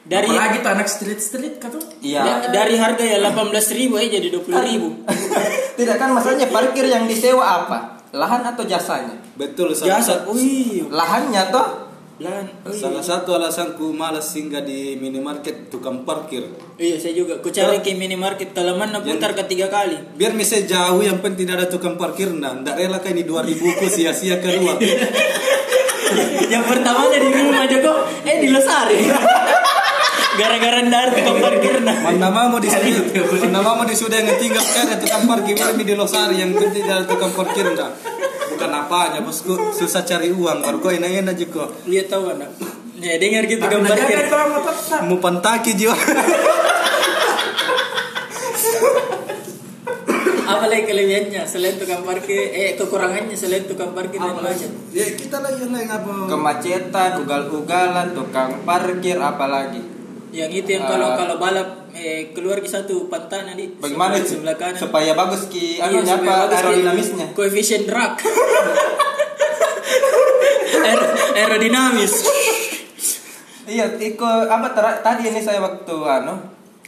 Dari 0.05 0.29
tuh 0.29 0.69
anak 0.69 0.85
street 0.85 1.17
street 1.17 1.57
kan 1.57 1.73
tuh. 1.73 1.81
Iya. 2.01 2.21
da- 2.21 2.53
dari 2.53 2.77
harga 2.77 3.01
ya 3.01 3.17
18.000 3.21 3.73
ribu 3.73 3.97
eh 3.97 4.09
jadi 4.09 4.29
20.000 4.29 4.69
ribu. 4.69 4.87
Tidak 5.77 5.95
kan 5.97 6.13
masalahnya 6.13 6.49
parkir 6.49 6.85
yang 6.85 7.09
disewa 7.09 7.41
apa? 7.41 7.97
Lahan 8.13 8.45
atau 8.45 8.63
jasanya? 8.65 9.17
betul 9.35 9.75
Jasa, 9.75 10.23
iya. 10.31 10.87
Lahannya 10.87 11.43
toh 11.51 11.84
Lan, 12.15 12.47
oh 12.63 12.71
iya. 12.71 12.79
salah 12.79 13.03
satu 13.03 13.35
alasanku 13.35 13.91
malas 13.91 14.31
singgah 14.31 14.63
di 14.63 14.95
minimarket 14.95 15.67
tukang 15.67 16.07
parkir 16.07 16.47
Iya, 16.79 16.95
saya 16.95 17.11
juga. 17.11 17.43
Ku 17.43 17.51
cari 17.51 17.83
ke 17.83 17.91
minimarket 17.91 18.55
kalau 18.55 18.79
mana 18.79 19.03
putar 19.03 19.35
ketiga 19.35 19.67
kali. 19.67 19.99
biar 20.15 20.31
misalnya 20.31 20.71
jauh 20.71 21.03
yang 21.03 21.19
penting 21.19 21.43
tidak 21.43 21.59
ada 21.59 21.67
tukang 21.67 21.99
parkir 21.99 22.31
nah 22.31 22.55
ndak 22.55 22.79
rela 22.79 23.03
kan 23.03 23.11
ini 23.11 23.27
2000 23.27 23.59
ku 23.59 23.85
sia-sia 23.91 24.39
keluar 24.39 24.79
Yang 26.53 26.63
pertamanya 26.69 27.17
di 27.19 27.29
rumah 27.33 27.67
Joko, 27.67 27.93
eh 28.23 28.37
di 28.39 28.47
Losari. 28.47 28.99
Gara-gara 30.39 30.79
ndar 30.83 31.15
tukang 31.15 31.39
parkir 31.39 31.79
nah. 31.79 31.95
mana 31.99 32.27
mau 32.27 32.59
di 32.59 32.67
sini 32.67 32.91
mana 33.47 33.63
mau 33.63 33.87
di 33.87 33.95
sudah 33.95 34.19
yang 34.19 34.35
tinggal 34.35 34.67
kan 34.67 34.83
ada 34.91 34.99
tukang 34.99 35.23
parkir 35.31 35.55
di 35.55 35.95
Losari 35.95 36.43
yang 36.43 36.51
penting 36.51 36.83
tidak 36.83 36.95
ada 37.03 37.05
tukang 37.07 37.31
parkir 37.31 37.71
nah 37.71 37.87
apanya 38.95 39.19
bosku 39.21 39.51
susah 39.71 40.03
cari 40.03 40.31
uang 40.31 40.63
baru 40.63 40.77
kok 40.79 40.93
enak-enak 40.93 41.35
juga 41.35 41.67
Lihat 41.83 42.07
tahu 42.07 42.31
anak. 42.31 42.47
Ya 42.95 43.19
dengar 43.19 43.43
gitu 43.43 43.59
tak. 43.59 45.03
mau 45.03 45.19
pantaki 45.19 45.75
jiwa 45.75 45.91
Apa 50.45 50.69
lagi 50.69 50.85
kelebihannya 50.85 51.41
selain 51.43 51.75
tukang 51.75 52.05
parkir? 52.05 52.37
Eh 52.53 52.77
kekurangannya 52.77 53.33
selain 53.33 53.65
tukang 53.65 53.91
parkir 53.91 54.15
dan 54.15 54.37
macet. 54.37 54.71
ya 54.93 55.03
kita 55.11 55.41
lagi 55.41 55.59
yang 55.59 55.73
lain 55.73 55.89
apa 55.89 56.09
kemacetan, 56.29 57.11
ugal-ugalan, 57.19 58.07
tukang 58.13 58.61
parkir 58.63 59.17
apalagi. 59.17 59.81
Yang 60.29 60.51
itu 60.63 60.69
yang 60.71 60.85
kalau 60.85 61.11
Ah. 61.11 61.17
kalau 61.17 61.35
balap 61.35 61.84
eh, 61.95 62.35
keluar 62.35 62.59
ke 62.59 62.67
satu 62.67 63.07
pantai 63.07 63.47
nanti 63.47 63.71
Bagaimana 63.79 64.13
sebelah, 64.13 64.21
itu? 64.21 64.31
sebelah 64.35 64.55
kanan. 64.59 64.75
Supaya 64.77 65.11
bagus 65.15 65.41
ki 65.47 65.79
Iya, 65.79 65.87
anunya 65.87 66.15
supaya 66.19 66.45
apa 66.45 66.55
aerodinamisnya. 66.59 67.25
Koefisien 67.31 67.83
drag. 67.87 68.13
Aer- 70.85 71.13
aerodinamis. 71.35 72.13
Iya, 73.65 73.97
iko 73.97 74.27
apa 74.45 74.77
tadi 75.01 75.25
ini 75.25 75.41
saya 75.41 75.57
waktu 75.57 75.95
anu 75.97 76.37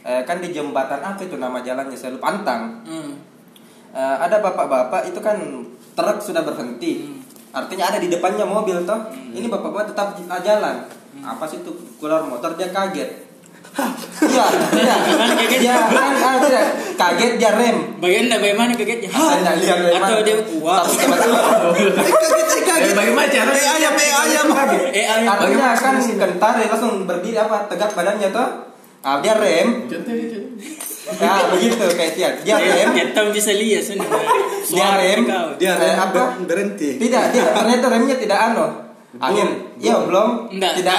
eh, 0.06 0.22
kan 0.22 0.38
di 0.38 0.54
jembatan 0.54 1.02
apa 1.02 1.18
itu 1.18 1.34
nama 1.34 1.58
jalannya 1.58 1.98
saya 1.98 2.14
lupa 2.14 2.30
Antang. 2.30 2.86
Hmm. 2.86 3.18
Eh, 3.90 4.16
ada 4.22 4.38
bapak-bapak 4.38 5.10
itu 5.10 5.18
kan 5.18 5.40
truk 5.96 6.18
sudah 6.22 6.46
berhenti. 6.46 7.02
Hmm. 7.02 7.18
Artinya 7.50 7.90
ada 7.90 7.98
di 7.98 8.06
depannya 8.06 8.46
mobil 8.46 8.86
toh. 8.86 9.10
Ini 9.10 9.50
bapak-bapak 9.50 9.90
tetap 9.90 10.14
jalan. 10.38 10.86
Hmm. 11.18 11.24
Apa 11.26 11.50
sih 11.50 11.58
itu 11.58 11.74
keluar 11.98 12.22
motor 12.22 12.54
dia 12.54 12.70
kaget. 12.70 13.27
Iya, 13.78 14.46
iya. 14.74 14.96
Gimana 15.86 16.18
kaget? 16.18 16.42
Tidak 16.42 16.66
kaget 16.98 17.32
dia 17.38 17.50
rem. 17.54 17.76
Bagaimana 18.02 18.36
bagaimana 18.36 18.72
kagetnya? 18.74 19.08
Saya 19.08 19.38
tidak 19.38 19.54
lihat 19.62 19.78
bagaimana. 19.80 20.06
Atau 20.10 20.18
dia 20.22 20.36
wah. 20.58 20.82
Tapi 20.82 20.94
tiba-tiba 20.98 21.38
Eh, 22.78 22.94
bagaimana 22.94 23.26
cara? 23.26 23.50
eh 23.50 23.66
ayam 23.68 23.94
eh 23.94 24.10
ayam 24.12 24.46
Eh 24.90 25.02
ayam. 25.04 25.30
Artinya 25.34 25.74
kan 25.74 25.94
kentar 25.98 26.52
dia 26.54 26.66
langsung 26.68 27.02
berdiri 27.04 27.34
apa 27.34 27.66
tegak 27.66 27.90
badannya 27.92 28.28
toh. 28.30 28.48
Ah, 29.00 29.18
dia 29.18 29.34
rem. 29.34 29.86
Contoh. 29.86 30.14
Ya 31.18 31.32
begitu 31.48 31.84
kayak 31.94 32.12
dia. 32.14 32.28
Dia 32.42 32.56
rem. 32.56 32.88
Kita 32.92 33.20
bisa 33.30 33.50
lihat 33.52 33.82
sudah. 33.88 34.06
Dia 34.66 34.88
rem. 34.96 35.22
dia 35.54 35.72
Eh, 35.74 35.94
apa? 35.94 36.10
ber- 36.12 36.34
berhenti 36.44 36.98
Tidak, 36.98 37.24
dia 37.30 37.44
ternyata 37.50 37.86
remnya 37.88 38.14
tidak 38.14 38.38
anu. 38.44 38.66
Akhir, 39.18 39.48
iya 39.80 39.96
belum. 39.98 40.52
Enggak, 40.52 40.78
Tidak 40.78 40.98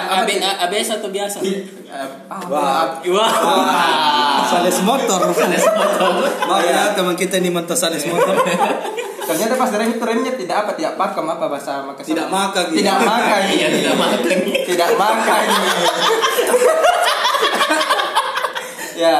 ABS 0.65 0.97
atau 0.97 1.13
biasa? 1.13 1.39
Eh, 1.89 2.05
ah, 2.29 2.37
Wah. 2.45 3.01
Wah. 3.01 4.45
sales 4.45 4.77
motor 4.85 5.33
sales 5.33 5.65
motor 5.65 6.61
ya 6.61 6.93
teman 6.93 7.17
kita 7.17 7.41
ini 7.41 7.49
mantan 7.49 7.73
sales 7.73 8.05
motor 8.05 8.37
Ternyata 9.29 9.61
pas 9.61 9.69
rem 9.69 9.93
itu 9.93 10.01
remnya 10.01 10.33
tidak 10.33 10.65
apa, 10.65 10.73
tidak 10.73 10.97
pakem 10.97 11.21
apa 11.29 11.45
bahasa 11.45 11.85
Makassar. 11.85 12.17
Tidak 12.17 12.33
makan, 12.33 12.73
gitu. 12.73 12.81
Tidak 12.81 12.97
makan. 12.97 13.41
Iya, 13.45 13.67
tidak 13.77 13.93
makan. 13.93 14.19
Tidak 14.65 14.89
makan. 14.97 15.43
ya. 19.05 19.15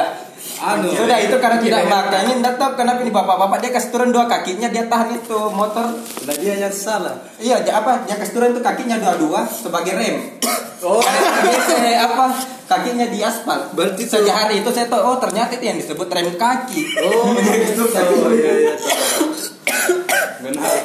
Anu. 0.60 0.92
Sudah 0.92 1.16
itu 1.16 1.32
karena 1.34 1.56
tidak 1.56 1.84
makannya, 1.86 2.34
tidak 2.36 2.54
tahu 2.54 2.70
kenapa 2.74 3.00
ini 3.00 3.08
bapak-bapak 3.10 3.58
dia 3.58 3.70
kasih 3.70 3.90
turun 3.90 4.10
dua 4.10 4.24
kakinya 4.24 4.68
dia 4.68 4.84
tahan 4.84 5.08
itu 5.14 5.38
motor. 5.48 5.88
Nah, 6.20 6.36
dia 6.36 6.54
yang 6.54 6.68
salah 6.70 7.16
Iya, 7.36 7.64
ja- 7.64 7.80
apa? 7.80 8.04
Dia 8.04 8.14
kasih 8.14 8.34
turun 8.34 8.50
itu 8.50 8.60
kakinya 8.60 8.96
dua-dua 8.96 9.40
sebagai 9.46 9.94
rem. 9.94 10.36
Oh, 10.80 11.00
biasa 11.44 11.74
apa? 11.98 12.24
Kakinya 12.66 13.06
di 13.06 13.18
aspal. 13.18 13.72
Berarti 13.72 14.04
itu- 14.04 14.12
sejak 14.14 14.36
hari 14.38 14.60
itu 14.60 14.68
saya 14.68 14.84
tahu 14.86 15.00
oh 15.02 15.16
ternyata 15.16 15.56
itu 15.56 15.64
yang 15.64 15.76
disebut 15.76 16.06
rem 16.06 16.28
kaki. 16.34 16.82
oh 17.02 17.32
Begitu, 17.36 17.82
tapi 17.88 18.14
oh 18.14 18.30
iya 18.30 18.52
iya 18.60 18.74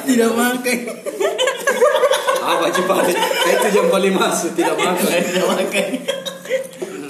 Tidak 0.04 0.30
makan. 0.32 0.78
apa 2.38 2.70
coba 2.70 3.02
itu 3.02 3.68
yang 3.74 3.90
paling 3.90 4.14
masuk 4.14 4.54
tidak 4.54 4.78
makan 4.78 5.02
Tidak 5.02 5.44
makan. 5.44 5.88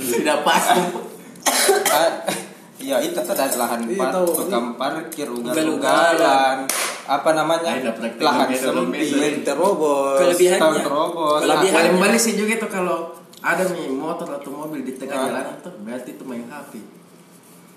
Tidak 0.09 0.39
pas. 0.41 0.65
Iya 2.87 3.03
itu 3.03 3.19
tuh 3.19 3.35
ada 3.35 3.51
lahan 3.51 3.83
Iya, 3.83 3.99
tukang 4.15 4.79
parkir, 4.79 5.27
Ugal-ugalan. 5.27 6.57
apa 7.05 7.31
namanya 7.33 7.75
lahan 8.17 8.47
sempit, 8.53 9.43
terobos 9.43 10.19
Kelebihannya. 10.21 10.81
terobos. 10.81 11.41
Kelebihan- 11.41 11.75
Nah, 11.75 11.83
Paling 11.83 11.97
balik 12.01 12.21
sih 12.21 12.35
juga 12.35 12.55
tuh 12.57 12.71
kalau 12.73 12.99
ada 13.41 13.63
nih 13.65 13.87
motor 13.89 14.27
atau 14.29 14.51
mobil 14.53 14.83
di 14.83 14.95
tengah 14.95 15.15
Ah. 15.17 15.27
jalan 15.29 15.45
tuh 15.61 15.75
berarti 15.83 16.11
itu 16.13 16.23
main 16.23 16.47
HP. 16.47 16.73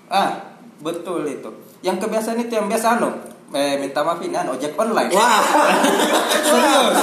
Ah, 0.08 0.30
betul 0.80 1.22
itu. 1.24 1.50
Yang 1.80 1.96
kebiasaan 2.00 2.38
itu 2.40 2.52
yang 2.52 2.66
biasa 2.66 2.98
anu, 2.98 3.10
eh, 3.50 3.74
minta 3.82 4.00
maaf 4.06 4.22
ini 4.22 4.36
ojek 4.36 4.72
online. 4.78 5.10
wah 5.10 5.42
serius, 6.40 6.94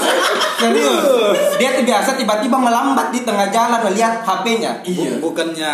serius. 0.60 1.38
Dia 1.60 1.70
tuh 1.76 1.84
biasa 1.84 2.10
tiba-tiba 2.16 2.58
melambat 2.58 3.12
di 3.12 3.22
tengah 3.24 3.48
jalan 3.52 3.80
melihat 3.92 4.24
HP-nya. 4.24 4.72
Iya. 4.84 5.20
bukannya 5.20 5.74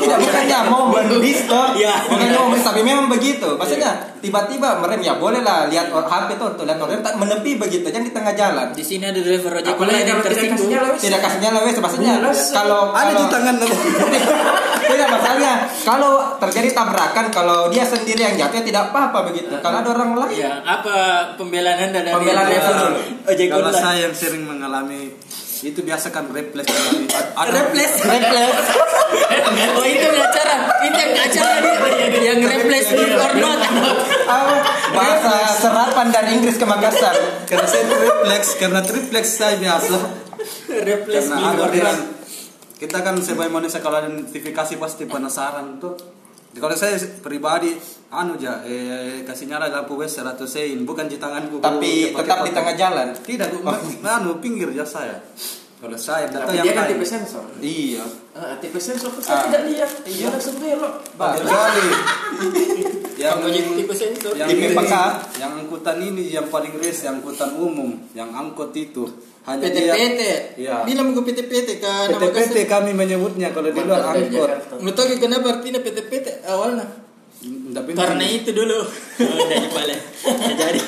Tidak 0.00 0.18
bukannya 0.20 0.58
mau 0.72 0.88
mendistor, 0.88 1.76
Iya. 1.76 1.94
bukannya 2.08 2.38
mau 2.40 2.56
tapi 2.56 2.80
memang 2.80 3.06
begitu. 3.12 3.56
Maksudnya 3.56 4.16
tiba-tiba 4.24 4.80
merem 4.80 5.04
ya 5.04 5.20
boleh 5.20 5.44
lah 5.44 5.68
lihat 5.68 5.92
HP 5.92 6.28
tuh, 6.40 6.56
tuh 6.56 6.64
lihat 6.64 6.80
orang 6.80 7.04
tak 7.04 7.14
menepi 7.20 7.60
begitu, 7.60 7.86
jangan 7.92 8.06
di 8.08 8.12
tengah 8.12 8.32
jalan. 8.32 8.66
Di 8.72 8.84
sini 8.84 9.04
ada 9.04 9.20
driver 9.20 9.52
ojek 9.60 9.76
online 9.76 10.08
yang 10.08 10.20
tersinggung. 10.24 10.68
Tidak 10.96 11.20
kasihnya 11.20 11.50
lewes 11.52 11.76
maksudnya 11.76 12.12
Jelas. 12.20 12.52
kalau 12.56 12.96
ada 12.96 13.12
di 13.12 13.24
tangan 13.28 13.56
tidak 14.84 15.08
masalahnya 15.10 15.52
kalau 15.82 16.12
terjadi 16.38 16.70
tabrakan 16.70 17.26
kalau 17.32 17.58
dia 17.72 17.82
sendiri 17.82 18.20
yang 18.20 18.34
jatuh 18.38 18.60
ya 18.60 18.64
tidak 18.64 18.82
apa-apa 18.92 19.32
begitu. 19.32 19.52
Kalau 19.58 19.80
ada 19.82 19.90
orang 19.90 20.13
lain 20.16 20.36
Ya, 20.36 20.52
apa 20.60 20.94
pembelaan 21.34 21.90
Anda 21.90 22.00
dari 22.00 22.14
Pembelaan 22.14 22.46
dulu. 22.46 22.98
ojek 23.26 23.46
kalau 23.48 23.68
online? 23.68 23.82
saya 23.82 23.98
yang 24.04 24.14
sering 24.14 24.42
mengalami 24.44 25.12
itu 25.60 25.80
biasa 25.80 26.12
kan 26.12 26.28
replace 26.28 26.68
ada 27.34 27.50
Replace. 27.50 27.96
Replace. 28.02 28.58
Oh 29.54 29.86
itu 29.86 30.06
acara, 30.10 30.56
itu 30.82 30.98
yang 30.98 31.14
acara 31.14 31.54
dia 31.62 31.76
yang 32.26 32.40
replace 32.42 32.90
di 32.90 33.04
or 33.06 33.32
not. 33.36 33.60
Ah, 34.26 34.58
bahasa 34.90 35.34
serapan 35.54 36.10
dari 36.10 36.28
Inggris 36.34 36.58
ke 36.58 36.66
Makassar. 36.66 37.14
karena 37.44 37.66
saya 37.66 37.84
triplex 37.86 38.42
karena 38.56 38.80
triplex 38.82 39.24
saya 39.30 39.54
biasa 39.56 39.96
Replace 40.82 41.28
karena 41.30 41.54
ada 41.54 41.62
orang 41.64 41.98
kita 42.74 42.98
kan 43.00 43.14
sebagai 43.22 43.52
manusia 43.52 43.78
kalau 43.78 44.02
ada 44.02 44.10
notifikasi 44.10 44.74
pasti 44.76 45.06
penasaran 45.06 45.78
tuh 45.78 45.94
kalau 46.54 46.72
saya 46.72 46.94
pribadi 47.18 47.74
anu 48.08 48.34
ja 48.34 48.62
eh, 48.62 49.22
kasih 49.22 49.46
nyala 49.46 49.66
lampu 49.68 49.94
wes 49.94 50.14
100 50.14 50.38
sein 50.44 50.78
bukan 50.82 51.04
di 51.04 51.16
tanganku 51.16 51.58
Tapi 51.58 52.12
tetap 52.12 52.42
di 52.42 52.50
tengah 52.50 52.74
jalan. 52.74 53.08
tidak 53.18 53.50
gua- 53.52 53.78
anu 54.12 54.38
pinggir 54.38 54.70
ya 54.70 54.82
saya 54.82 55.18
kalau 55.76 55.94
saya 55.94 56.24
Tapi 56.26 56.40
data 56.40 56.52
yang 56.54 56.64
dia 56.64 56.72
kan 56.72 56.86
tipe 56.88 57.04
sensor. 57.04 57.44
Iya. 57.58 58.00
Ah, 58.32 58.56
tipe 58.56 58.78
sensor 58.78 59.10
Ah. 59.10 59.20
saya 59.20 59.40
tidak 59.46 59.62
lihat. 59.68 59.90
Iya 60.02 60.26
langsung 60.30 60.56
belok. 60.56 60.94
kecuali 61.12 61.86
yang 63.20 63.36
tipe 63.76 63.92
sensor. 63.92 64.32
yang 64.32 64.48
Tipe 64.48 64.72
pekat. 64.72 65.12
yang 65.36 65.52
angkutan 65.56 65.96
ini 65.98 66.30
yang 66.30 66.48
paling 66.48 66.72
res 66.76 67.04
yang 67.04 67.20
angkutan 67.20 67.52
umum 67.54 68.00
yang 68.12 68.30
angkot 68.30 68.72
itu 68.72 69.04
hanya 69.44 69.68
dia 69.68 69.92
PT-PT. 69.92 70.20
Iya. 70.56 70.74
Bilang 70.84 71.12
gue 71.12 71.20
PT-PT 71.22 71.68
kan 71.78 72.08
nama 72.08 72.20
PT-PT 72.22 72.56
kami 72.64 72.90
menyebutnya 72.92 73.48
kalau 73.50 73.68
di 73.68 73.78
luar 73.78 74.00
angkot. 74.10 74.48
Nggak 74.80 74.94
tahu 74.94 75.06
kenapa 75.18 75.46
artinya 75.52 75.80
PT-PT 75.80 76.26
awalnya. 76.44 76.86
Tapi 77.44 77.90
Karena 77.92 78.24
itu 78.24 78.50
dulu. 78.50 78.80
Oh, 78.80 79.36
Dari 79.44 79.68
balik. 79.68 80.00
Jadi 80.54 80.80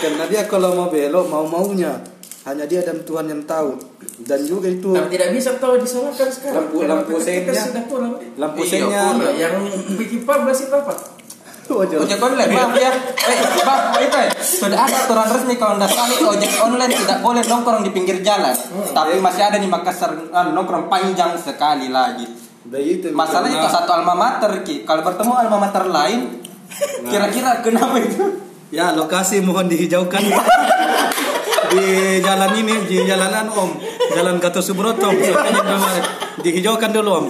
karena 0.00 0.24
dia 0.26 0.42
kalau 0.44 0.72
mau 0.74 0.88
belok 0.88 1.26
mau 1.26 1.44
maunya 1.44 2.00
hanya 2.44 2.64
dia 2.64 2.80
dan 2.80 3.00
Tuhan 3.02 3.24
yang 3.26 3.42
tahu 3.44 3.72
dan 4.22 4.44
juga 4.44 4.68
itu 4.68 4.92
Tapi 4.92 5.08
tidak 5.10 5.32
bisa 5.32 5.56
tahu 5.56 5.76
disalahkan 5.76 6.28
sekarang. 6.28 6.68
Lampu- 6.68 6.84
lampu 6.84 7.12
PKK 7.14 7.24
seinnya. 7.24 7.62
sudah 7.62 7.84
pulang. 7.84 8.12
lampu 8.36 8.60
Iya, 8.62 8.70
senya. 8.70 9.02
Yang 9.34 9.54
bikin 9.96 10.18
14 10.22 10.40
itu 10.62 10.74
apa? 10.74 10.92
Wajar. 11.64 11.96
Ojek 11.96 12.20
online, 12.20 12.52
maaf 12.52 12.76
ya. 12.76 12.92
Eh, 12.92 13.36
Bang, 13.64 13.96
itu 13.96 14.16
ya. 14.16 14.28
Sudah 14.36 14.84
ada 14.84 14.96
aturan 15.00 15.28
resmi 15.32 15.56
kalau 15.56 15.80
tidak 15.80 15.90
salah 15.90 16.12
itu 16.12 16.26
ojek 16.26 16.52
online 16.60 16.92
tidak 16.92 17.18
boleh 17.18 17.40
nongkrong 17.40 17.80
di 17.80 17.90
pinggir 17.90 18.20
jalan. 18.20 18.52
Tapi 18.92 19.16
masih 19.16 19.42
ada 19.42 19.56
di 19.56 19.64
Makassar 19.64 20.12
ah, 20.30 20.44
nongkrong 20.46 20.86
panjang 20.86 21.32
sekali 21.34 21.88
lagi. 21.88 22.28
Udah 22.64 22.80
itu 22.80 23.08
Masalahnya 23.10 23.56
itu 23.56 23.64
karena- 23.64 23.76
satu 23.80 23.90
alma 23.92 24.12
mater 24.12 24.52
ki. 24.60 24.84
Kalau 24.84 25.00
bertemu 25.00 25.32
alma 25.32 25.56
mater 25.58 25.84
lain, 25.84 26.44
kira-kira 27.04 27.60
kenapa 27.60 27.96
itu? 27.96 28.24
Ya 28.68 28.90
lokasi 28.90 29.38
mohon 29.38 29.70
dihijaukan 29.70 30.20
di 31.72 31.86
jalan 32.20 32.52
ini 32.54 32.74
di 32.84 32.96
jalanan 33.02 33.46
Om 33.46 33.70
Jalan 34.10 34.36
Gatot 34.38 34.62
Subroto 34.62 35.10
dihijaukan 36.44 36.90
dulu 36.90 37.10
Om 37.14 37.26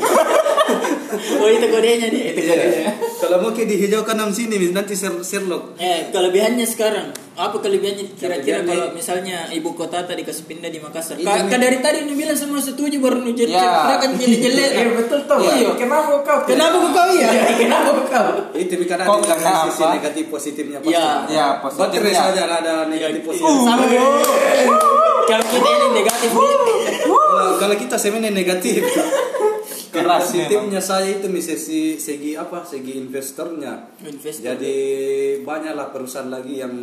Oh 1.15 1.47
itu 1.47 1.67
kodenya 1.69 2.09
nih, 2.09 2.33
itu 2.33 2.41
kodenya. 2.43 2.91
Kalau 3.25 3.39
mau 3.41 3.51
ke 3.51 3.65
dihijaukan 3.65 4.17
Om 4.19 4.31
sini 4.31 4.57
nanti 4.69 4.93
Sher- 4.93 5.21
Sherlock 5.21 5.77
Eh, 5.77 6.09
kelebihannya 6.09 6.63
sekarang 6.63 7.09
apa 7.35 7.57
kelebihannya 7.57 8.15
kira-kira 8.15 8.61
Kelebihannya- 8.61 8.69
kalau 8.71 8.87
misalnya 8.93 9.37
ibu 9.51 9.73
kota 9.73 10.01
tadi 10.01 10.23
kasih 10.23 10.45
pindah 10.45 10.69
di 10.69 10.79
Makassar? 10.79 11.17
Itu 11.17 11.25
Ka, 11.25 11.35
nih. 11.37 11.49
ka 11.49 11.57
dari 11.57 11.79
tadi 11.79 11.99
nih 12.03 12.15
bilang 12.15 12.35
semua 12.35 12.59
setuju 12.59 12.97
baru 12.97 13.19
nih 13.21 13.35
jadi 13.35 13.53
Ya. 13.53 13.99
kan 13.99 14.11
jelek-jelek. 14.13 14.71
Iya 14.77 14.87
betul 14.95 15.19
tuh. 15.25 15.39
Iya. 15.41 15.71
Kenapa 15.75 16.13
kau? 16.21 16.39
Kenapa 16.45 16.79
kau 16.87 17.09
iya? 17.11 17.29
Kenapa 17.61 17.91
kau? 18.05 18.29
itu 18.55 18.75
karena 18.85 19.03
ada 19.03 19.35
kenapa? 19.35 19.67
sisi 19.67 19.83
negatif 19.83 20.25
positifnya 20.29 20.79
pasti. 20.79 20.95
Ya. 20.95 21.09
Ya, 21.27 21.47
Baterai 21.59 21.67
positifnya. 22.07 22.15
saja 22.15 22.43
ada 22.47 22.75
negatif 22.87 23.21
positif 23.25 23.51
Sama. 23.61 23.83
Kalau 25.25 25.43
kita 25.43 25.69
ini 25.73 25.87
negatif 25.97 26.31
kalau, 26.31 27.55
kalau 27.57 27.75
kita 27.75 27.97
sebenarnya 27.97 28.31
negatif 28.31 28.85
positifnya 30.05 30.79
saya 30.79 31.09
itu 31.13 31.27
nih 31.27 31.41
segi 31.41 31.83
segi 31.97 32.31
apa 32.35 32.63
segi 32.63 32.93
investornya 32.95 33.97
investor. 34.01 34.43
jadi 34.47 34.77
banyaklah 35.41 35.89
perusahaan 35.89 36.29
lagi 36.29 36.55
yang 36.57 36.75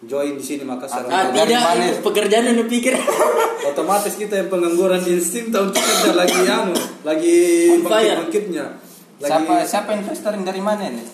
join 0.00 0.34
di 0.34 0.44
sini 0.44 0.62
Makassar 0.62 1.06
Ah, 1.06 1.30
tidak 1.30 1.48
mana? 1.56 1.96
pekerjaan 1.98 2.44
yang 2.44 2.56
lu 2.56 2.66
pikir. 2.66 2.92
otomatis 3.64 4.12
kita 4.14 4.36
yang 4.36 4.48
pengangguran 4.48 5.00
insting 5.00 5.48
tahun 5.48 5.70
kita 5.70 6.12
lagi 6.12 6.40
anu 6.44 6.76
lagi 7.02 7.36
On 7.70 7.80
fire. 7.82 8.20
bangkit-bangkitnya 8.20 8.64
lagi 9.16 9.30
Siapa 9.30 9.54
siapa 9.64 9.90
investor 9.94 10.30
yang 10.32 10.44
dari 10.44 10.60
mana 10.60 10.84
nih? 10.86 11.08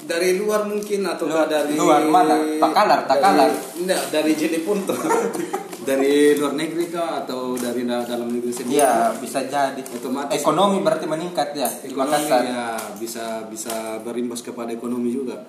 dari 0.00 0.38
luar 0.38 0.64
mungkin 0.64 1.04
atau 1.04 1.26
Luar- 1.26 1.44
dari 1.46 1.74
luar 1.74 2.00
mana? 2.02 2.38
Takalar, 2.56 3.04
Takalar. 3.04 3.50
dari, 3.50 3.58
enggak 3.76 4.02
dari 4.08 4.32
Jeneponto 4.32 4.94
dari 5.88 6.12
luar 6.34 6.52
negeri 6.52 6.84
kah 6.86 7.24
atau 7.24 7.56
dari 7.56 7.82
da- 7.82 8.04
dalam 8.04 8.28
negeri 8.28 8.52
sendiri 8.52 8.76
Iya, 8.76 9.16
bisa 9.16 9.40
jadi. 9.42 9.80
Otomatis. 9.80 10.36
Ekonomi 10.36 10.78
berarti 10.78 11.06
meningkat 11.06 11.48
ya 11.52 11.64
di 11.66 11.88
ekonomi 11.88 12.12
Makassar. 12.20 12.42
ya 12.44 12.64
bisa 12.94 13.24
bisa 13.46 13.74
berimbas 13.98 14.40
kepada 14.40 14.68
ekonomi 14.68 15.08
juga 15.10 15.48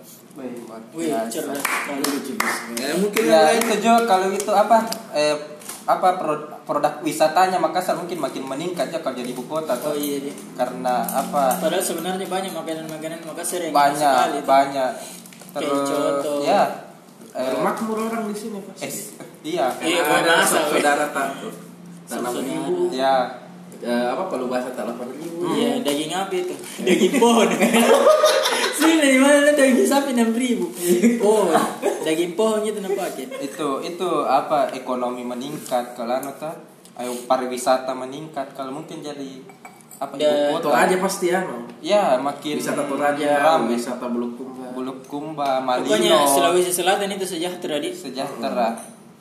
Wih, 0.96 1.12
cerdas 1.28 1.60
sekali. 1.60 2.80
ya 2.80 2.96
mungkin 2.96 3.22
Ya 3.22 3.52
itu 3.52 3.74
juga 3.78 4.08
kalau 4.08 4.28
itu 4.30 4.48
apa 4.48 4.78
eh, 5.12 5.36
apa 5.84 6.08
pro- 6.16 6.48
produk 6.64 7.02
wisatanya 7.02 7.58
Makassar 7.58 7.94
mungkin 7.94 8.18
makin 8.18 8.46
meningkat 8.46 8.88
ya 8.88 9.00
kalau 9.00 9.14
jadi 9.14 9.28
ibu 9.28 9.44
kota 9.44 9.76
Oh 9.76 9.92
tuh. 9.92 9.94
iya 9.94 10.22
deh. 10.22 10.36
Karena 10.56 11.04
apa 11.04 11.60
Padahal 11.60 11.84
sebenarnya 11.84 12.24
banyak 12.24 12.54
makanan-makanan 12.54 13.20
Makassar 13.26 13.60
yang 13.60 13.74
banyak 13.74 14.00
sekali 14.00 14.40
banyak 14.42 14.92
terus 15.50 15.84
ya 16.42 16.62
eh, 17.32 17.58
Makmur 17.58 18.08
orang 18.08 18.30
di 18.30 18.38
sini 18.38 18.62
pasti. 18.64 19.28
Iya 19.42 19.66
Iya, 19.78 20.02
ada 20.04 20.42
saudara 20.42 21.06
tak 21.10 21.28
tuh. 21.40 21.54
Tanam 22.06 22.34
ribu. 22.36 22.90
ya 22.90 23.28
Eh, 23.80 23.88
apa 24.06 24.28
kalau 24.28 24.52
bahasa 24.52 24.76
delapan 24.76 25.08
ribu? 25.10 25.56
Iya, 25.56 25.80
daging 25.80 26.12
apa 26.12 26.36
itu? 26.36 26.52
Daging 26.84 27.16
pohon. 27.16 27.48
Sini 28.76 28.96
dari 28.98 29.16
mana 29.16 29.50
daging 29.50 29.88
sapi 29.88 30.12
enam 30.12 30.36
ribu? 30.36 30.68
Oh, 31.22 31.48
daging 32.02 32.36
pohon 32.36 32.60
itu 32.62 32.76
nampaknya. 32.78 33.40
itu 33.40 33.68
itu 33.82 34.10
apa 34.22 34.68
ekonomi 34.74 35.24
meningkat 35.24 35.96
kalau 35.96 36.12
anu 36.14 36.36
tuh 36.36 36.52
ayo 36.94 37.16
pariwisata 37.24 37.92
meningkat 37.94 38.52
kalau 38.52 38.76
mungkin 38.76 39.00
jadi 39.00 39.40
apa 39.98 40.12
ibu 40.14 40.20
Dan- 40.20 40.52
Itu 40.52 40.60
kota 40.62 40.76
aja 40.78 40.96
pasti 40.98 41.28
anu. 41.30 41.64
ya 41.80 42.20
makin 42.20 42.56
Wisata 42.56 42.84
Toraja, 42.84 43.32
ramai 43.38 43.72
wisata 43.74 44.06
Bulukumba. 44.06 44.72
Bulukumba 44.72 45.50
Malino 45.62 45.88
Pokoknya 45.88 46.20
Sulawesi 46.26 46.72
Selatan 46.74 47.08
itu 47.10 47.24
sejahtera 47.26 47.80
di. 47.80 47.96
sejahtera 47.96 48.76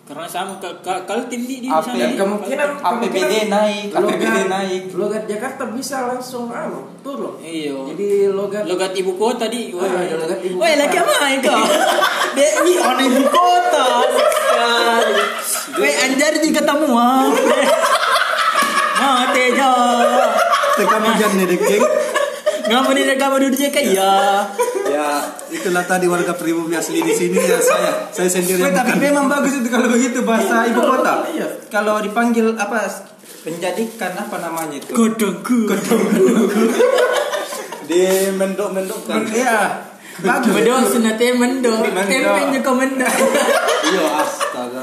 Karena 0.09 0.25
sama 0.25 0.57
ka- 0.57 0.81
ka- 0.81 1.05
kalau 1.05 1.29
tim 1.29 1.45
di 1.45 1.69
Apa 1.69 1.85
sana. 1.85 2.01
Dan 2.01 2.17
kemungkinan 2.17 2.69
APBD 2.81 3.33
naik 3.47 3.93
APBD 3.93 4.37
naik 4.49 4.83
Logat 4.97 5.29
Jakarta 5.29 5.69
bisa 5.69 6.09
langsung 6.09 6.49
anu 6.49 6.97
turun. 7.05 7.37
Iya. 7.39 7.77
Jadi 7.93 8.33
logat 8.33 8.65
Logat 8.65 8.97
ibu 8.97 9.13
kota 9.15 9.53
di. 9.53 9.69
Ah, 9.77 9.85
ada 9.85 10.17
logat 10.17 10.41
ibu 10.41 10.57
kota. 10.57 10.73
lagi 10.81 10.97
apa? 10.97 11.15
Dek, 12.33 12.53
ini 12.65 12.73
orang 12.81 13.05
ibu 13.05 13.23
kota. 13.29 13.87
Woi, 15.77 15.93
anjar 15.93 16.33
di 16.41 16.49
ketemu 16.51 16.89
ah. 16.91 17.29
Mate 18.99 19.45
jo. 19.55 19.73
tekan 20.75 21.01
hujan 21.05 21.31
nih 21.37 21.47
Dek. 21.53 21.83
Ngapa 22.69 22.91
nih 22.93 23.17
kamu 23.17 23.37
duduk 23.49 23.61
kayak 23.69 23.97
ya? 23.97 24.13
ya 24.89 25.09
itulah 25.49 25.85
tadi 25.85 26.05
warga 26.09 26.33
pribumi 26.37 26.77
asli 26.77 27.01
di 27.01 27.13
sini 27.13 27.37
ya 27.37 27.57
saya 27.61 27.91
saya 28.13 28.29
sendiri 28.29 28.61
yang 28.61 28.73
tapi 28.77 28.97
bukan- 28.97 29.05
memang 29.05 29.25
bagus 29.29 29.61
itu 29.61 29.69
kalau 29.69 29.89
begitu 29.89 30.21
bahasa 30.25 30.65
ibu 30.69 30.81
kota. 30.81 31.25
Iya. 31.33 31.49
Kalau 31.69 32.01
dipanggil 32.01 32.57
apa 32.57 32.89
menjadikan 33.45 34.13
apa 34.17 34.37
namanya 34.41 34.77
itu? 34.81 34.93
Kodongku. 34.93 35.69
di 37.89 38.05
mendok-mendokkan 38.37 39.25
Iya. 39.33 39.89
Bagus. 40.19 40.51
Bedong 40.51 40.85
sunate 40.85 41.27
mendo. 41.39 41.73
Mendo. 41.79 42.03
Tempe 42.11 42.43
juga 42.59 42.71
mendo. 42.75 43.07
iya 43.89 44.05
astaga 44.19 44.83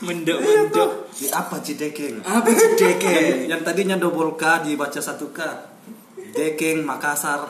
Mendo 0.00 0.34
mendo. 0.40 0.84
Di 1.12 1.28
apa 1.28 1.60
Cidekeng? 1.60 2.24
Apa 2.24 2.48
sih 2.48 2.72
Dekeng. 2.72 3.52
Yang 3.52 3.60
tadinya 3.68 4.00
double 4.00 4.32
K 4.40 4.64
dibaca 4.64 4.96
satu 4.96 5.28
K. 5.28 5.44
Dekeng 6.34 6.86
Makassar. 6.86 7.48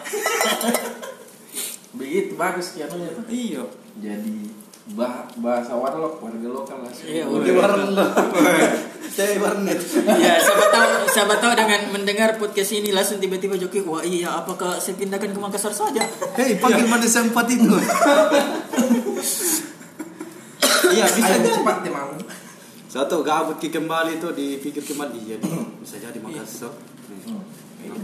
begitu 1.91 2.39
bagus 2.39 2.79
kianunya 2.79 3.11
tuh. 3.13 3.25
Iya. 3.27 3.63
Jadi 3.99 4.47
bah 4.91 5.23
bahasa 5.39 5.79
warlock 5.79 6.19
warga 6.19 6.49
lokal 6.51 6.79
langsung. 6.83 7.07
Iya, 7.07 7.25
Di 7.27 7.53
warnet. 7.59 8.11
Saya 9.11 9.39
warnet. 9.39 9.79
Ya, 10.19 10.35
siapa 10.39 10.67
tahu 10.71 10.91
siapa 11.11 11.35
tahu 11.39 11.53
dengan 11.55 11.81
mendengar 11.95 12.35
podcast 12.39 12.75
ini 12.75 12.91
langsung 12.91 13.23
tiba-tiba 13.23 13.55
joki, 13.59 13.83
wah 13.87 14.03
iya 14.03 14.31
apakah 14.35 14.79
saya 14.83 14.99
pindahkan 14.99 15.31
ke 15.31 15.39
Makassar 15.39 15.75
saja? 15.75 16.03
Hei, 16.39 16.59
panggil 16.59 16.87
mana 16.87 17.07
sempat 17.07 17.47
itu? 17.51 17.71
Iya 20.91 21.07
bisa 21.07 21.39
Ayo 21.39 21.55
cepat 21.55 21.87
deh 21.87 21.93
mau. 21.95 22.11
Satu 22.91 23.23
gabut 23.23 23.63
kembali 23.63 24.19
tuh 24.19 24.35
dipikir 24.35 24.83
kembali 24.83 25.23
iya 25.23 25.39
nih, 25.39 25.79
bisa 25.79 26.03
jadi 26.03 26.19
Makassar. 26.19 26.75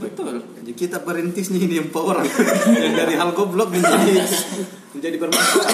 Betul. 0.00 0.34
Jadi 0.62 0.72
kita 0.72 1.02
berintis 1.02 1.52
nih 1.52 1.62
ini 1.68 1.76
empat 1.88 2.02
orang 2.02 2.26
yang 2.84 2.94
dari 2.94 3.14
hal 3.16 3.30
goblok 3.32 3.72
menjadi 3.72 4.22
menjadi 4.96 5.16
bermanfaat. 5.20 5.70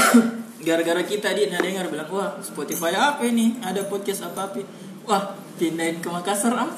Gara-gara 0.62 1.02
kita 1.02 1.34
dia 1.34 1.50
ada 1.50 1.58
dengar 1.58 1.90
bilang, 1.90 2.06
wah 2.10 2.38
Spotify 2.38 2.94
apa 2.94 3.26
ini? 3.26 3.58
Ada 3.58 3.86
podcast 3.90 4.26
apa 4.30 4.50
apa? 4.50 4.62
Wah 5.06 5.34
pindahin 5.58 5.98
ke 5.98 6.08
Makassar 6.10 6.54
am? 6.54 6.70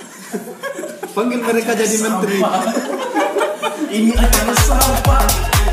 Panggil 1.13 1.41
mereka 1.45 1.77
jadi 1.77 1.97
menteri. 2.01 2.41
Ini 3.93 4.13
akan 4.17 4.47
sampah. 4.57 5.64